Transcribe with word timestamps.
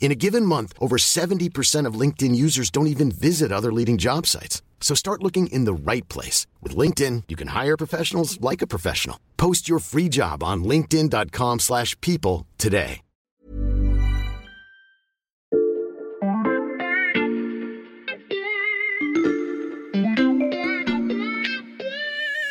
In 0.00 0.10
a 0.10 0.14
given 0.14 0.46
month, 0.46 0.72
over 0.80 0.96
70% 0.96 1.84
of 1.84 2.00
LinkedIn 2.00 2.34
users 2.34 2.70
don't 2.70 2.86
even 2.86 3.10
visit 3.10 3.52
other 3.52 3.70
leading 3.70 3.98
job 3.98 4.26
sites. 4.26 4.62
So 4.80 4.94
start 4.94 5.22
looking 5.22 5.48
in 5.48 5.66
the 5.66 5.74
right 5.74 6.08
place. 6.08 6.46
With 6.62 6.74
LinkedIn, 6.74 7.24
you 7.28 7.36
can 7.36 7.48
hire 7.48 7.76
professionals 7.76 8.40
like 8.40 8.62
a 8.62 8.66
professional. 8.66 9.18
Post 9.36 9.68
your 9.68 9.80
free 9.80 10.08
job 10.08 10.42
on 10.42 10.64
linkedin.com 10.64 11.58
slash 11.58 11.94
people 12.00 12.46
today. 12.56 13.02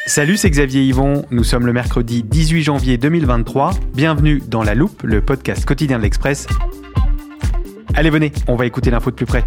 Salut, 0.08 0.38
c'est 0.38 0.50
Xavier 0.50 0.84
Yvon. 0.84 1.26
Nous 1.32 1.44
sommes 1.44 1.66
le 1.66 1.74
mercredi 1.74 2.24
18 2.24 2.64
janvier 2.64 2.98
2023. 2.98 3.72
Bienvenue 3.94 4.42
dans 4.48 4.64
La 4.64 4.74
Loupe, 4.74 5.04
le 5.04 5.22
podcast 5.22 5.66
quotidien 5.66 5.98
de 5.98 6.04
l'Express. 6.04 6.48
Allez, 7.98 8.12
venez, 8.12 8.32
on 8.48 8.56
va 8.56 8.68
écouter 8.68 8.92
l'info 8.92 9.10
de 9.10 9.16
plus 9.16 9.26
près. 9.26 9.44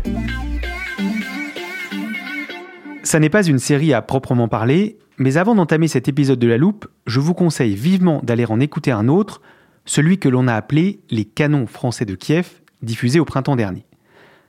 Ça 3.05 3.21
n'est 3.21 3.31
pas 3.31 3.47
une 3.47 3.61
série 3.61 3.95
à 3.95 4.03
proprement 4.03 4.49
parler, 4.49 4.99
mais 5.19 5.37
avant 5.37 5.55
d'entamer 5.55 5.87
cet 5.87 6.09
épisode 6.09 6.41
de 6.41 6.49
La 6.49 6.59
Loupe, 6.59 6.89
je 7.07 7.21
vous 7.21 7.33
conseille 7.33 7.77
vivement 7.77 8.21
d'aller 8.25 8.45
en 8.47 8.59
écouter 8.59 8.91
un 8.91 9.07
autre, 9.07 9.41
celui 9.85 10.19
que 10.19 10.29
l'on 10.29 10.49
a 10.49 10.55
appelé 10.55 10.99
Les 11.11 11.25
canons 11.25 11.69
français 11.69 12.05
de 12.05 12.17
Kiev, 12.17 12.49
diffusé 12.83 13.21
au 13.21 13.25
printemps 13.25 13.55
dernier. 13.55 13.85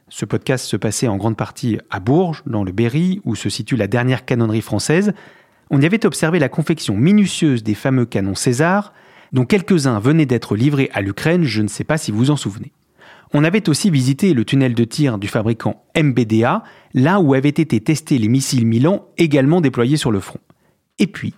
Ce 0.09 0.25
podcast 0.25 0.65
se 0.65 0.77
passait 0.77 1.07
en 1.07 1.17
grande 1.17 1.37
partie 1.37 1.77
à 1.91 1.99
Bourges, 1.99 2.41
dans 2.47 2.63
le 2.63 2.71
Berry, 2.71 3.21
où 3.23 3.35
se 3.35 3.49
situe 3.49 3.75
la 3.75 3.85
dernière 3.85 4.25
canonnerie 4.25 4.61
française. 4.61 5.13
On 5.69 5.79
y 5.79 5.85
avait 5.85 6.07
observé 6.07 6.39
la 6.39 6.49
confection 6.49 6.97
minutieuse 6.97 7.61
des 7.61 7.75
fameux 7.75 8.07
canons 8.07 8.33
César, 8.33 8.93
dont 9.31 9.45
quelques-uns 9.45 9.99
venaient 9.99 10.25
d'être 10.25 10.55
livrés 10.55 10.89
à 10.91 11.01
l'Ukraine, 11.01 11.43
je 11.43 11.61
ne 11.61 11.67
sais 11.67 11.83
pas 11.83 11.99
si 11.99 12.11
vous 12.11 12.31
en 12.31 12.35
souvenez. 12.35 12.71
On 13.33 13.45
avait 13.45 13.69
aussi 13.69 13.89
visité 13.89 14.33
le 14.33 14.43
tunnel 14.43 14.73
de 14.73 14.83
tir 14.83 15.17
du 15.17 15.27
fabricant 15.27 15.85
MBDA, 15.97 16.63
là 16.93 17.19
où 17.19 17.33
avaient 17.33 17.49
été 17.49 17.79
testés 17.79 18.17
les 18.17 18.27
missiles 18.27 18.65
Milan 18.65 19.05
également 19.17 19.61
déployés 19.61 19.95
sur 19.95 20.11
le 20.11 20.19
front. 20.19 20.39
Et 20.99 21.07
puis, 21.07 21.33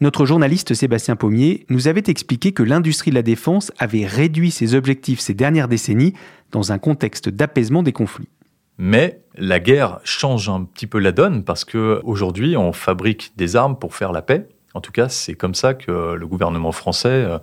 notre 0.00 0.26
journaliste 0.26 0.74
Sébastien 0.74 1.16
Pommier 1.16 1.64
nous 1.70 1.88
avait 1.88 2.04
expliqué 2.06 2.52
que 2.52 2.62
l'industrie 2.62 3.10
de 3.10 3.16
la 3.16 3.22
défense 3.22 3.72
avait 3.78 4.06
réduit 4.06 4.50
ses 4.50 4.74
objectifs 4.74 5.20
ces 5.20 5.34
dernières 5.34 5.68
décennies 5.68 6.12
dans 6.52 6.70
un 6.70 6.78
contexte 6.78 7.30
d'apaisement 7.30 7.82
des 7.82 7.92
conflits. 7.92 8.28
Mais 8.76 9.22
la 9.34 9.58
guerre 9.58 10.00
change 10.04 10.48
un 10.48 10.64
petit 10.64 10.86
peu 10.86 10.98
la 10.98 11.12
donne 11.12 11.44
parce 11.44 11.64
que 11.64 12.00
aujourd'hui, 12.04 12.56
on 12.56 12.72
fabrique 12.72 13.32
des 13.36 13.56
armes 13.56 13.76
pour 13.76 13.94
faire 13.94 14.12
la 14.12 14.22
paix. 14.22 14.46
En 14.74 14.80
tout 14.80 14.92
cas, 14.92 15.08
c'est 15.08 15.34
comme 15.34 15.54
ça 15.54 15.74
que 15.74 16.12
le 16.12 16.26
gouvernement 16.26 16.72
français 16.72 17.08
euh, 17.08 17.38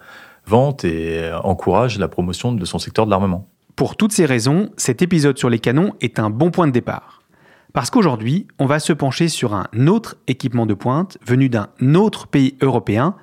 vante 0.46 0.86
et 0.86 1.30
encourage 1.44 1.98
la 1.98 2.08
promotion 2.08 2.54
de 2.54 2.64
son 2.64 2.80
secteur 2.80 3.06
de 3.06 3.12
l'armement. 3.12 3.50
Pour 3.76 3.98
toutes 3.98 4.14
ces 4.14 4.26
raisons, 4.26 4.70
cet 4.78 5.02
épisode 5.02 5.38
sur 5.38 5.50
les 5.50 5.60
canons 5.60 5.96
est 6.00 6.18
un 6.18 6.30
bon 6.30 6.50
point 6.50 6.66
de 6.66 6.72
départ. 6.72 7.24
Parce 7.74 7.90
qu'aujourd'hui, 7.90 8.48
on 8.58 8.68
va 8.68 8.80
se 8.80 8.94
pencher 8.94 9.28
sur 9.28 9.54
un 9.54 9.68
autre 9.88 10.16
équipement 10.28 10.66
de 10.66 10.74
pointe 10.74 11.18
venu 11.28 11.50
d'un 11.50 11.68
autre 11.94 12.28
pays 12.28 12.56
européen, 12.62 13.16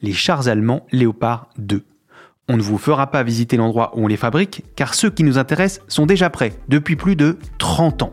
les 0.00 0.12
chars 0.12 0.48
allemands 0.48 0.86
Léopard 0.90 1.50
2. 1.58 1.84
On 2.48 2.56
ne 2.56 2.62
vous 2.62 2.78
fera 2.78 3.12
pas 3.12 3.22
visiter 3.22 3.56
l'endroit 3.56 3.92
où 3.94 4.02
on 4.04 4.08
les 4.08 4.16
fabrique, 4.16 4.64
car 4.74 4.94
ceux 4.94 5.08
qui 5.08 5.22
nous 5.22 5.38
intéressent 5.38 5.84
sont 5.86 6.06
déjà 6.06 6.30
prêts 6.30 6.54
depuis 6.66 6.96
plus 6.96 7.14
de 7.14 7.38
30 7.58 8.02
ans. 8.02 8.12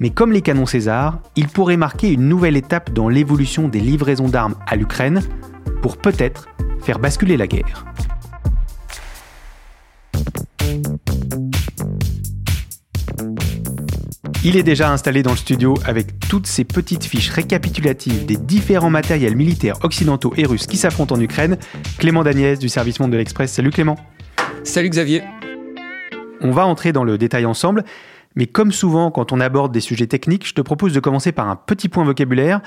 Mais 0.00 0.08
comme 0.08 0.32
les 0.32 0.40
canons 0.40 0.64
César, 0.64 1.18
ils 1.36 1.48
pourraient 1.48 1.76
marquer 1.76 2.10
une 2.10 2.26
nouvelle 2.26 2.56
étape 2.56 2.94
dans 2.94 3.10
l'évolution 3.10 3.68
des 3.68 3.80
livraisons 3.80 4.28
d'armes 4.28 4.54
à 4.66 4.76
l'Ukraine, 4.76 5.20
pour 5.82 5.98
peut-être 5.98 6.48
faire 6.80 6.98
basculer 6.98 7.36
la 7.36 7.46
guerre. 7.46 7.84
Il 14.48 14.56
est 14.56 14.62
déjà 14.62 14.90
installé 14.90 15.22
dans 15.22 15.32
le 15.32 15.36
studio 15.36 15.74
avec 15.84 16.20
toutes 16.20 16.46
ces 16.46 16.64
petites 16.64 17.04
fiches 17.04 17.28
récapitulatives 17.28 18.24
des 18.24 18.38
différents 18.38 18.88
matériels 18.88 19.36
militaires 19.36 19.76
occidentaux 19.82 20.32
et 20.38 20.46
russes 20.46 20.66
qui 20.66 20.78
s'affrontent 20.78 21.14
en 21.16 21.20
Ukraine. 21.20 21.58
Clément 21.98 22.22
Dagnès 22.22 22.58
du 22.58 22.70
service 22.70 22.98
Monde 22.98 23.10
de 23.10 23.18
l'Express. 23.18 23.52
Salut 23.52 23.68
Clément. 23.68 23.96
Salut 24.64 24.88
Xavier. 24.88 25.22
On 26.40 26.50
va 26.50 26.64
entrer 26.64 26.92
dans 26.92 27.04
le 27.04 27.18
détail 27.18 27.44
ensemble, 27.44 27.84
mais 28.36 28.46
comme 28.46 28.72
souvent 28.72 29.10
quand 29.10 29.32
on 29.32 29.40
aborde 29.40 29.70
des 29.70 29.80
sujets 29.80 30.06
techniques, 30.06 30.48
je 30.48 30.54
te 30.54 30.62
propose 30.62 30.94
de 30.94 31.00
commencer 31.00 31.30
par 31.30 31.50
un 31.50 31.56
petit 31.56 31.90
point 31.90 32.04
vocabulaire. 32.04 32.62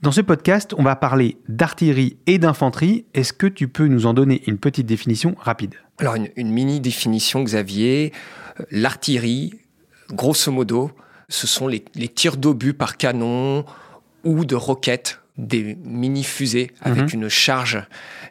Dans 0.00 0.12
ce 0.12 0.22
podcast, 0.22 0.72
on 0.78 0.82
va 0.84 0.96
parler 0.96 1.36
d'artillerie 1.50 2.16
et 2.26 2.38
d'infanterie. 2.38 3.04
Est-ce 3.12 3.34
que 3.34 3.46
tu 3.46 3.68
peux 3.68 3.88
nous 3.88 4.06
en 4.06 4.14
donner 4.14 4.42
une 4.46 4.56
petite 4.56 4.86
définition 4.86 5.34
rapide? 5.38 5.74
Alors 5.98 6.14
une, 6.14 6.30
une 6.36 6.50
mini 6.50 6.80
définition 6.80 7.42
Xavier. 7.44 8.14
L'artillerie, 8.70 9.52
grosso 10.08 10.50
modo, 10.50 10.92
ce 11.28 11.46
sont 11.46 11.66
les, 11.68 11.84
les 11.94 12.08
tirs 12.08 12.36
d'obus 12.36 12.74
par 12.74 12.96
canon 12.96 13.64
ou 14.24 14.44
de 14.44 14.54
roquettes, 14.54 15.20
des 15.38 15.76
mini-fusées 15.84 16.70
avec 16.80 17.04
Mhm. 17.12 17.22
une 17.22 17.28
charge. 17.28 17.82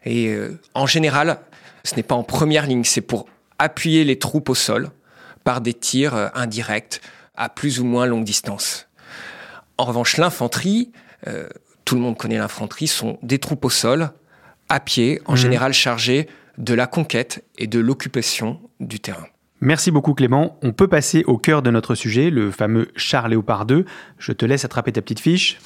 Et 0.06 0.30
euh, 0.30 0.60
en 0.74 0.88
général, 0.88 1.40
ce 1.84 1.96
n'est 1.96 2.04
pas 2.04 2.16
en 2.16 2.24
première 2.24 2.66
ligne, 2.66 2.84
c'est 2.84 3.02
pour 3.02 3.28
appuyer 3.60 4.04
les 4.04 4.18
troupes 4.18 4.50
au 4.50 4.56
sol 4.56 4.90
par 5.44 5.62
des 5.62 5.74
tirs 5.74 6.16
euh, 6.16 6.28
indirects 6.34 7.02
à 7.36 7.50
plus 7.50 7.80
ou 7.80 7.86
moins 7.86 8.06
longue 8.06 8.24
distance. 8.24 8.88
En 9.78 9.86
revanche, 9.86 10.18
l'infanterie, 10.18 10.92
euh, 11.28 11.48
tout 11.84 11.96
le 11.96 12.02
monde 12.02 12.18
connaît 12.18 12.38
l'infanterie, 12.38 12.88
sont 12.88 13.20
des 13.22 13.38
troupes 13.40 13.66
au 13.66 13.70
sol, 13.70 14.10
à 14.70 14.80
pied, 14.80 15.22
en 15.26 15.34
Mhm. 15.34 15.38
général 15.38 15.74
chargées 15.74 16.28
de 16.58 16.74
la 16.74 16.88
conquête 16.88 17.44
et 17.58 17.68
de 17.68 17.78
l'occupation 17.80 18.60
du 18.80 19.00
terrain. 19.00 19.28
Merci 19.66 19.90
beaucoup 19.90 20.14
Clément. 20.14 20.60
On 20.62 20.74
peut 20.74 20.88
passer 20.88 21.24
au 21.26 21.40
cœur 21.40 21.64
de 21.64 21.72
notre 21.72 21.96
sujet, 21.96 22.30
le 22.30 22.52
fameux 22.52 22.90
char 22.96 23.28
Léopard 23.28 23.66
2. 23.66 23.84
Je 24.20 24.32
te 24.32 24.46
laisse 24.46 24.64
attraper 24.64 24.92
ta 24.92 25.02
petite 25.02 25.20
fiche. 25.20 25.58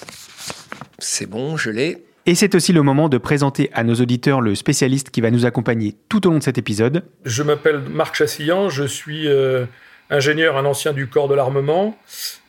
C'est 1.00 1.30
bon, 1.30 1.58
je 1.58 1.70
l'ai. 1.70 2.06
Et 2.26 2.34
c'est 2.34 2.56
aussi 2.56 2.72
le 2.72 2.82
moment 2.82 3.10
de 3.10 3.18
présenter 3.18 3.70
à 3.74 3.84
nos 3.84 3.96
auditeurs 3.96 4.40
le 4.40 4.56
spécialiste 4.56 5.10
qui 5.10 5.20
va 5.20 5.32
nous 5.32 5.46
accompagner 5.46 5.98
tout 6.08 6.26
au 6.26 6.32
long 6.32 6.38
de 6.38 6.44
cet 6.44 6.58
épisode. 6.58 7.04
Je 7.26 7.44
m'appelle 7.44 7.82
Marc 7.92 8.16
Chassillan, 8.16 8.70
je 8.70 8.86
suis 8.86 9.28
euh, 9.28 9.66
ingénieur, 10.10 10.56
un 10.56 10.64
ancien 10.64 10.94
du 10.94 11.10
corps 11.10 11.28
de 11.28 11.36
l'armement, 11.36 11.98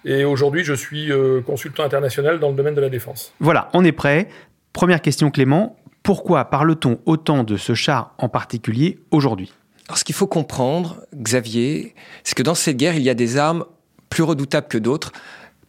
et 0.05 0.23
aujourd'hui 0.23 0.63
je 0.63 0.75
suis 0.75 1.11
euh, 1.11 1.41
consultant 1.41 1.83
international 1.83 2.39
dans 2.39 2.51
le 2.51 2.55
domaine 2.55 2.77
de 2.77 2.81
la 2.81 2.91
défense. 2.91 3.35
Voilà, 3.41 3.71
on 3.73 3.85
est 3.85 3.91
prêt. 3.91 4.29
Première 4.73 5.03
question 5.03 5.33
Clément, 5.33 5.77
pourquoi 6.05 6.45
parle-t-on 6.45 7.01
autant 7.07 7.43
de 7.43 7.57
ce 7.57 7.75
char 7.75 8.15
en 8.19 8.29
particulier 8.29 9.01
aujourd'hui? 9.11 9.53
Alors, 9.91 9.99
ce 9.99 10.05
qu'il 10.05 10.15
faut 10.15 10.29
comprendre, 10.29 10.99
Xavier, 11.17 11.97
c'est 12.23 12.37
que 12.37 12.45
dans 12.45 12.55
cette 12.55 12.77
guerre, 12.77 12.95
il 12.95 13.03
y 13.03 13.11
a 13.11 13.15
des 13.15 13.39
armes 13.39 13.65
plus 14.09 14.23
redoutables 14.23 14.69
que 14.69 14.79
d'autres, 14.79 15.11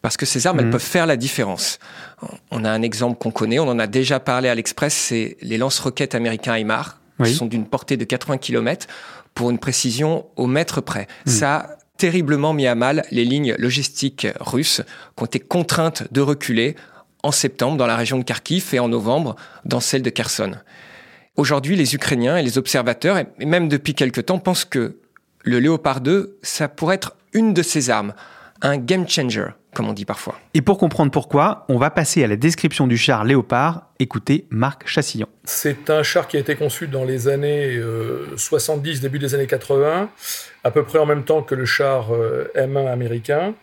parce 0.03 0.15
que 0.15 0.27
ces 0.27 0.45
armes, 0.45 0.59
elles 0.59 0.69
peuvent 0.69 0.79
faire 0.79 1.07
la 1.07 1.18
différence. 1.18 1.79
On 2.51 2.63
a 2.63 2.69
un 2.69 2.83
exemple 2.83 3.18
qu'on 3.18 3.31
connaît, 3.31 3.57
on 3.57 3.68
en 3.68 3.79
a 3.79 3.88
déjà 3.88 4.19
parlé 4.19 4.47
à 4.47 4.53
l'Express, 4.53 4.94
c'est 4.94 5.38
les 5.41 5.57
lance-roquettes 5.57 6.13
américains 6.13 6.56
HIMARS, 6.56 7.00
Oui. 7.18 7.29
qui 7.31 7.35
sont 7.35 7.47
d'une 7.47 7.65
portée 7.65 7.97
de 7.97 8.06
80 8.06 8.38
km, 8.38 8.85
pour 9.33 9.50
une 9.50 9.57
précision 9.57 10.27
au 10.35 10.45
mètre 10.45 10.81
près. 10.81 11.07
Mhm. 11.25 11.33
Ça 11.33 11.56
a 11.56 11.69
terriblement 11.97 12.53
mis 12.53 12.68
à 12.68 12.75
mal 12.75 13.03
les 13.09 13.25
lignes 13.25 13.56
logistiques 13.57 14.27
russes, 14.39 14.83
qui 15.18 15.23
ont 15.23 15.25
été 15.25 15.39
contraintes 15.39 16.03
de 16.13 16.21
reculer 16.21 16.75
en 17.23 17.31
septembre 17.31 17.75
dans 17.75 17.88
la 17.88 17.95
région 17.95 18.19
de 18.19 18.23
Kharkiv 18.23 18.69
et 18.73 18.79
en 18.79 18.88
novembre 18.89 19.35
dans 19.65 19.79
celle 19.79 20.03
de 20.03 20.12
Kherson. 20.12 20.51
Aujourd'hui, 21.38 21.75
les 21.75 21.95
Ukrainiens 21.95 22.38
et 22.38 22.44
les 22.44 22.57
observateurs, 22.57 23.18
et 23.18 23.45
même 23.45 23.69
depuis 23.69 23.95
quelque 23.95 24.19
temps, 24.19 24.38
pensent 24.38 24.66
que 24.66 24.98
le 25.44 25.60
Léopard 25.60 26.01
2, 26.01 26.38
ça 26.42 26.68
pourrait 26.68 26.95
être 26.95 27.16
une 27.33 27.54
de 27.54 27.63
ces 27.63 27.89
armes, 27.89 28.13
un 28.62 28.78
game 28.78 29.07
changer, 29.07 29.48
comme 29.74 29.88
on 29.88 29.94
dit 29.94 30.04
parfois. 30.04 30.38
Et 30.54 30.62
pour 30.62 30.78
comprendre 30.78 31.10
pourquoi, 31.10 31.66
on 31.69 31.78
va 31.78 31.89
passer 31.89 32.22
à 32.24 32.28
la 32.28 32.36
description 32.36 32.86
du 32.86 32.98
char 32.98 33.24
Léopard. 33.24 33.88
Écoutez 34.00 34.45
Marc 34.50 34.86
Chassillon. 34.88 35.28
C'est 35.45 35.89
un 35.89 36.04
char 36.04 36.28
qui 36.28 36.36
a 36.36 36.42
été 36.42 36.56
conçu 36.56 36.88
dans 36.88 37.06
les 37.06 37.30
années 37.30 37.81
70, 38.36 39.00
début 39.00 39.18
des 39.18 39.33
années 39.33 39.48
80, 39.48 40.10
à 40.66 40.72
peu 40.72 40.83
près 40.83 41.00
en 41.00 41.06
même 41.06 41.24
temps 41.24 41.44
que 41.44 41.56
le 41.56 41.66
char 41.66 42.10
M1 42.56 42.92
américain. 42.92 43.54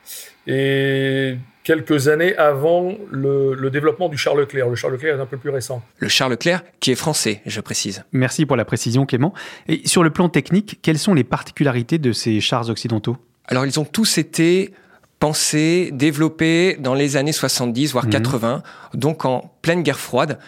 Et 0.47 1.37
quelques 1.69 2.09
années 2.09 2.35
avant 2.39 2.95
le, 3.11 3.69
développement 3.69 4.09
du 4.09 4.17
char 4.17 4.35
Leclerc. 4.35 4.71
Le 4.71 4.75
char 4.75 4.91
Leclerc 4.91 5.19
est 5.19 5.21
un 5.21 5.27
peu 5.27 5.37
plus 5.37 5.51
récent. 5.51 5.83
Le 5.99 6.09
char 6.09 6.31
Leclerc 6.31 6.63
qui 6.81 6.93
est 6.93 6.95
français, 6.95 7.43
je 7.45 7.61
précise. 7.61 8.05
Merci 8.13 8.47
pour 8.47 8.57
la 8.57 8.65
précision 8.65 9.05
Clément. 9.05 9.35
Et 9.69 9.87
sur 9.87 10.03
le 10.03 10.09
plan 10.09 10.31
technique, 10.31 10.79
quelles 10.81 10.99
sont 10.99 11.13
les 11.13 11.25
particularités 11.25 11.99
de 11.99 12.13
ces 12.13 12.41
chars 12.41 12.71
occidentaux? 12.71 13.19
Alors 13.49 13.67
ils 13.67 13.79
ont 13.79 13.85
tous 13.85 14.17
été 14.17 14.73
pensés, 15.19 15.91
développés 15.93 16.79
dans 16.81 16.95
les 16.95 17.19
années 17.19 17.33
70, 17.33 17.93
voire 17.93 18.09
80, 18.09 18.63
mhm. 18.95 19.01
donc 19.01 19.27
en 19.27 19.53
pleine 19.61 19.83
guerre 19.83 20.01
froide, 20.01 20.39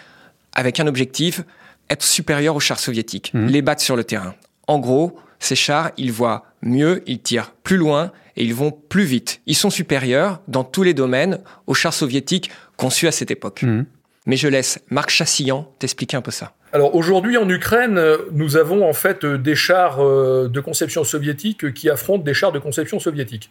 avec 0.55 0.81
un 0.81 0.87
objectif, 0.87 1.43
être 1.91 2.03
supérieur 2.03 2.57
aux 2.57 2.61
chars 2.61 2.81
soviétiques, 2.81 3.35
mhm. 3.35 3.47
les 3.47 3.61
battre 3.61 3.83
sur 3.83 3.95
le 3.95 4.05
terrain. 4.05 4.35
En 4.69 4.79
gros, 4.79 5.19
ces 5.39 5.55
chars, 5.55 5.91
ils 5.99 6.13
voient 6.13 6.47
mieux, 6.63 7.03
ils 7.07 7.21
tirent 7.21 7.53
plus 7.63 7.77
loin 7.77 8.13
et 8.37 8.45
ils 8.45 8.55
vont 8.55 8.71
plus 8.71 9.05
vite. 9.05 9.41
Ils 9.47 9.55
sont 9.55 9.71
supérieurs 9.71 10.41
dans 10.49 10.65
tous 10.65 10.83
les 10.83 10.95
domaines 10.95 11.41
aux 11.67 11.75
chars 11.75 11.95
soviétiques 11.95 12.51
conçus 12.77 13.09
à 13.09 13.13
cette 13.13 13.31
époque. 13.31 13.63
Mhm. 13.63 13.87
Mais 14.27 14.37
je 14.37 14.49
laisse 14.49 14.81
Marc 14.91 15.11
Chassillan 15.11 15.73
t'expliquer 15.79 16.17
un 16.17 16.23
peu 16.23 16.31
ça. 16.31 16.53
Alors 16.73 16.95
aujourd'hui 16.95 17.37
en 17.37 17.49
Ukraine, 17.49 18.01
nous 18.33 18.57
avons 18.57 18.89
en 18.89 18.93
fait 18.93 19.25
des 19.27 19.57
chars 19.57 19.99
euh, 20.01 20.49
de 20.49 20.61
conception 20.61 21.03
soviétique 21.03 21.75
qui 21.75 21.91
affrontent 21.91 22.23
des 22.23 22.35
chars 22.35 22.53
de 22.53 22.61
conception 22.61 23.01
soviétique. 23.01 23.51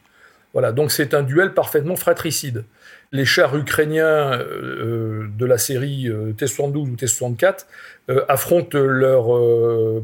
Voilà, 0.53 0.71
donc 0.71 0.91
c'est 0.91 1.13
un 1.13 1.21
duel 1.21 1.53
parfaitement 1.53 1.95
fratricide. 1.95 2.63
Les 3.11 3.25
chars 3.25 3.55
ukrainiens 3.55 4.33
euh, 4.39 5.27
de 5.37 5.45
la 5.45 5.59
série 5.59 6.07
euh, 6.07 6.31
T-72 6.33 6.91
ou 6.91 6.95
T-64 6.95 7.65
euh, 8.09 8.25
affrontent 8.27 8.77
leurs 8.77 9.27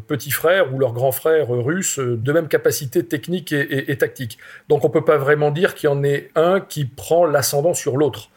petits 0.08 0.32
frères 0.32 0.74
ou 0.74 0.80
leurs 0.80 0.94
grands 0.94 1.12
frères 1.12 1.50
russes 1.50 2.00
de 2.00 2.32
même 2.32 2.48
capacité 2.48 3.04
technique 3.04 3.54
et, 3.54 3.98
tactique. 3.98 4.38
Donc 4.70 4.84
on 4.84 4.88
ne 4.88 4.94
peut 4.94 5.06
pas 5.06 5.18
vraiment 5.18 5.50
dire 5.50 5.74
qu'il 5.74 5.90
y 5.90 5.92
en 5.92 6.04
ait 6.04 6.30
un 6.36 6.60
qui 6.60 6.86
prend 6.86 7.26
l'ascendant 7.26 7.74
sur 7.74 7.98
l'autre. 7.98 8.30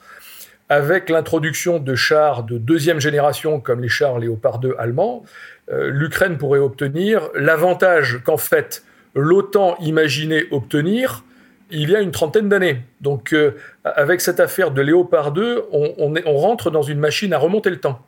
Avec 0.71 1.09
l'introduction 1.09 1.79
de 1.79 1.95
chars 1.95 2.43
de 2.43 2.59
deuxième 2.59 3.01
génération 3.01 3.61
comme 3.61 3.81
les 3.81 3.89
chars 3.89 4.19
Léopard 4.19 4.59
2 4.59 4.75
allemands, 4.79 5.25
l'Ukraine 5.71 6.37
pourrait 6.37 6.59
obtenir 6.59 7.29
l'avantage 7.35 8.21
qu'en 8.25 8.37
fait 8.37 8.83
l'OTAN 9.15 9.77
imaginait 9.81 10.45
obtenir 10.51 11.25
il 11.71 11.91
y 11.91 11.97
a 11.97 12.01
une 12.01 12.11
trentaine 12.11 12.49
d'années. 12.49 12.83
Donc, 13.01 13.33
euh, 13.33 13.53
avec 13.85 14.21
cette 14.21 14.41
affaire 14.41 14.71
de 14.71 14.81
Léopard 14.83 15.33
2, 15.33 15.65
on, 15.73 16.39
rentre 16.39 16.71
dans 16.71 16.83
une 16.83 16.99
machine 16.99 17.33
à 17.33 17.39
remonter 17.39 17.71
le 17.71 17.79
temps. 17.79 18.01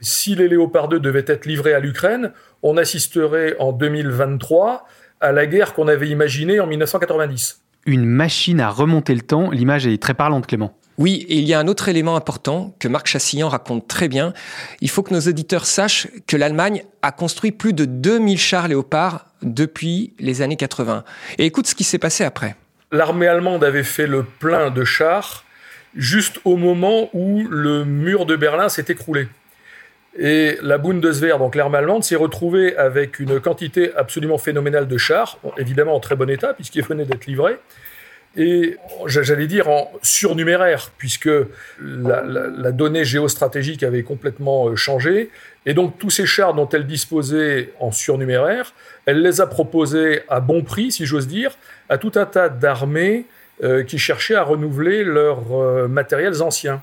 Si 0.00 0.34
les 0.34 0.48
Léopard 0.48 0.88
2 0.88 1.00
devaient 1.00 1.24
être 1.26 1.46
livrés 1.46 1.74
à 1.74 1.80
l'Ukraine, 1.80 2.32
on 2.62 2.76
assisterait 2.76 3.56
en 3.58 3.72
2023 3.72 4.86
à 5.20 5.32
la 5.32 5.46
guerre 5.46 5.72
qu'on 5.72 5.88
avait 5.88 6.08
imaginée 6.08 6.60
en 6.60 6.66
1990. 6.66 7.62
Une 7.86 8.04
machine 8.04 8.60
à 8.60 8.68
remonter 8.68 9.14
le 9.14 9.22
temps, 9.22 9.50
l'image 9.50 9.86
est 9.86 10.02
très 10.02 10.14
parlante, 10.14 10.46
Clément. 10.46 10.76
Oui, 10.98 11.26
et 11.28 11.36
il 11.36 11.44
y 11.44 11.54
a 11.54 11.60
un 11.60 11.68
autre 11.68 11.88
élément 11.88 12.16
important 12.16 12.74
que 12.78 12.88
Marc 12.88 13.06
Chassillan 13.06 13.48
raconte 13.48 13.86
très 13.86 14.08
bien. 14.08 14.32
Il 14.80 14.88
faut 14.88 15.02
que 15.02 15.12
nos 15.12 15.20
auditeurs 15.20 15.66
sachent 15.66 16.08
que 16.26 16.36
l'Allemagne 16.36 16.84
a 17.02 17.12
construit 17.12 17.52
plus 17.52 17.74
de 17.74 17.84
2000 17.84 18.38
chars 18.38 18.68
Léopard 18.68 19.26
depuis 19.42 20.14
les 20.18 20.40
années 20.40 20.56
80. 20.56 21.04
Et 21.38 21.44
écoute 21.44 21.66
ce 21.66 21.74
qui 21.74 21.84
s'est 21.84 21.98
passé 21.98 22.24
après 22.24 22.56
l'armée 22.92 23.26
allemande 23.26 23.64
avait 23.64 23.82
fait 23.82 24.06
le 24.06 24.22
plein 24.22 24.70
de 24.70 24.84
chars 24.84 25.44
juste 25.94 26.40
au 26.44 26.56
moment 26.56 27.08
où 27.12 27.46
le 27.48 27.84
mur 27.84 28.26
de 28.26 28.36
Berlin 28.36 28.68
s'est 28.68 28.84
écroulé. 28.88 29.28
Et 30.18 30.58
la 30.62 30.78
Bundeswehr, 30.78 31.38
donc 31.38 31.54
l'armée 31.54 31.78
allemande, 31.78 32.04
s'est 32.04 32.16
retrouvée 32.16 32.76
avec 32.76 33.18
une 33.18 33.40
quantité 33.40 33.94
absolument 33.94 34.38
phénoménale 34.38 34.88
de 34.88 34.98
chars, 34.98 35.38
évidemment 35.58 35.94
en 35.94 36.00
très 36.00 36.16
bon 36.16 36.28
état, 36.30 36.54
puisqu'ils 36.54 36.84
venaient 36.84 37.04
d'être 37.04 37.26
livrés, 37.26 37.58
et 38.36 38.76
j'allais 39.06 39.46
dire 39.46 39.68
en 39.68 39.90
surnuméraire, 40.02 40.90
puisque 40.98 41.30
la, 41.80 42.72
donnée 42.72 43.04
géostratégique 43.04 43.82
avait 43.82 44.02
complètement 44.02 44.68
euh, 44.68 44.76
changé. 44.76 45.30
Et 45.64 45.72
donc 45.72 45.98
tous 45.98 46.10
ces 46.10 46.26
chars 46.26 46.52
dont 46.52 46.68
elle 46.68 46.86
disposait 46.86 47.72
en 47.80 47.92
surnuméraire, 47.92 48.74
elle 49.06 49.22
les 49.22 49.40
a 49.40 49.46
proposés 49.46 50.22
à 50.28 50.40
bon 50.40 50.62
prix, 50.62 50.92
si 50.92 51.06
j'ose 51.06 51.26
dire, 51.26 51.56
à 51.88 51.96
tout 51.96 52.12
un 52.16 52.26
tas 52.26 52.50
d'armées 52.50 53.24
euh, 53.64 53.82
qui 53.84 53.98
cherchaient 53.98 54.34
à 54.34 54.42
renouveler 54.42 55.02
leurs 55.02 55.52
euh, 55.52 55.88
matériels 55.88 56.42
anciens. 56.42 56.82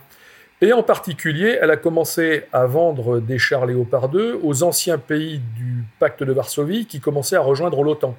Et 0.61 0.73
en 0.73 0.81
particulier, 0.81 1.57
elle 1.61 1.71
a 1.71 1.77
commencé 1.77 2.43
à 2.51 2.65
vendre 2.65 3.19
des 3.19 3.37
chars 3.37 3.65
Léopard 3.65 4.09
2 4.09 4.39
aux 4.41 4.63
anciens 4.63 4.97
pays 4.97 5.39
du 5.55 5.83
pacte 5.99 6.23
de 6.23 6.31
Varsovie 6.31 6.87
qui 6.87 6.99
commençaient 6.99 7.35
à 7.35 7.41
rejoindre 7.41 7.83
l'OTAN 7.83 8.17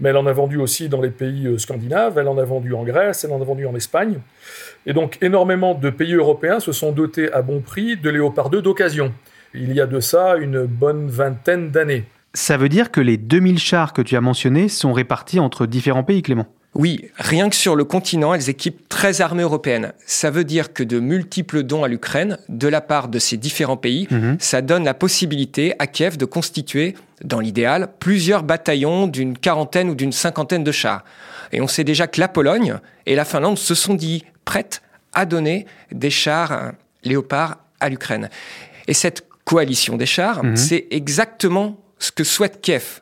mais 0.00 0.10
elle 0.10 0.16
en 0.16 0.26
a 0.26 0.32
vendu 0.32 0.58
aussi 0.58 0.88
dans 0.88 1.00
les 1.00 1.10
pays 1.10 1.46
euh, 1.46 1.58
scandinaves, 1.58 2.18
elle 2.18 2.28
en 2.28 2.38
a 2.38 2.44
vendu 2.44 2.74
en 2.74 2.84
Grèce, 2.84 3.24
elle 3.24 3.32
en 3.32 3.40
a 3.40 3.44
vendu 3.44 3.66
en 3.66 3.74
Espagne. 3.74 4.18
Et 4.86 4.92
donc 4.92 5.18
énormément 5.20 5.74
de 5.74 5.90
pays 5.90 6.14
européens 6.14 6.60
se 6.60 6.72
sont 6.72 6.92
dotés 6.92 7.32
à 7.32 7.42
bon 7.42 7.60
prix 7.60 7.96
de 7.96 8.10
Léopard 8.10 8.50
2 8.50 8.62
d'occasion. 8.62 9.12
Il 9.54 9.72
y 9.72 9.80
a 9.80 9.86
de 9.86 10.00
ça 10.00 10.36
une 10.36 10.64
bonne 10.64 11.08
vingtaine 11.08 11.70
d'années. 11.70 12.04
Ça 12.34 12.58
veut 12.58 12.68
dire 12.68 12.90
que 12.90 13.00
les 13.00 13.16
2000 13.16 13.58
chars 13.58 13.92
que 13.94 14.02
tu 14.02 14.16
as 14.16 14.20
mentionnés 14.20 14.68
sont 14.68 14.92
répartis 14.92 15.40
entre 15.40 15.66
différents 15.66 16.04
pays, 16.04 16.22
Clément? 16.22 16.46
Oui, 16.78 17.10
rien 17.16 17.48
que 17.48 17.56
sur 17.56 17.74
le 17.74 17.84
continent, 17.84 18.34
elles 18.34 18.50
équipent 18.50 18.86
13 18.88 19.22
armées 19.22 19.42
européennes. 19.42 19.92
Ça 20.04 20.30
veut 20.30 20.44
dire 20.44 20.74
que 20.74 20.82
de 20.82 21.00
multiples 21.00 21.62
dons 21.62 21.84
à 21.84 21.88
l'Ukraine, 21.88 22.38
de 22.50 22.68
la 22.68 22.82
part 22.82 23.08
de 23.08 23.18
ces 23.18 23.38
différents 23.38 23.78
pays, 23.78 24.06
mhm. 24.10 24.36
ça 24.38 24.60
donne 24.60 24.84
la 24.84 24.92
possibilité 24.92 25.74
à 25.78 25.86
Kiev 25.86 26.18
de 26.18 26.26
constituer, 26.26 26.94
dans 27.24 27.40
l'idéal, 27.40 27.88
plusieurs 27.98 28.42
bataillons 28.42 29.06
d'une 29.06 29.38
quarantaine 29.38 29.88
ou 29.88 29.94
d'une 29.94 30.12
cinquantaine 30.12 30.64
de 30.64 30.72
chars. 30.72 31.02
Et 31.50 31.62
on 31.62 31.66
sait 31.66 31.84
déjà 31.84 32.06
que 32.08 32.20
la 32.20 32.28
Pologne 32.28 32.78
et 33.06 33.14
la 33.14 33.24
Finlande 33.24 33.56
se 33.56 33.74
sont 33.74 33.94
dit 33.94 34.24
prêtes 34.44 34.82
à 35.14 35.24
donner 35.24 35.64
des 35.92 36.10
chars 36.10 36.72
léopards 37.04 37.56
à 37.80 37.88
l'Ukraine. 37.88 38.28
Et 38.86 38.92
cette 38.92 39.26
coalition 39.46 39.96
des 39.96 40.06
chars, 40.06 40.44
mhm. 40.44 40.56
c'est 40.56 40.88
exactement 40.90 41.80
ce 41.98 42.12
que 42.12 42.22
souhaite 42.22 42.60
Kiev. 42.60 43.00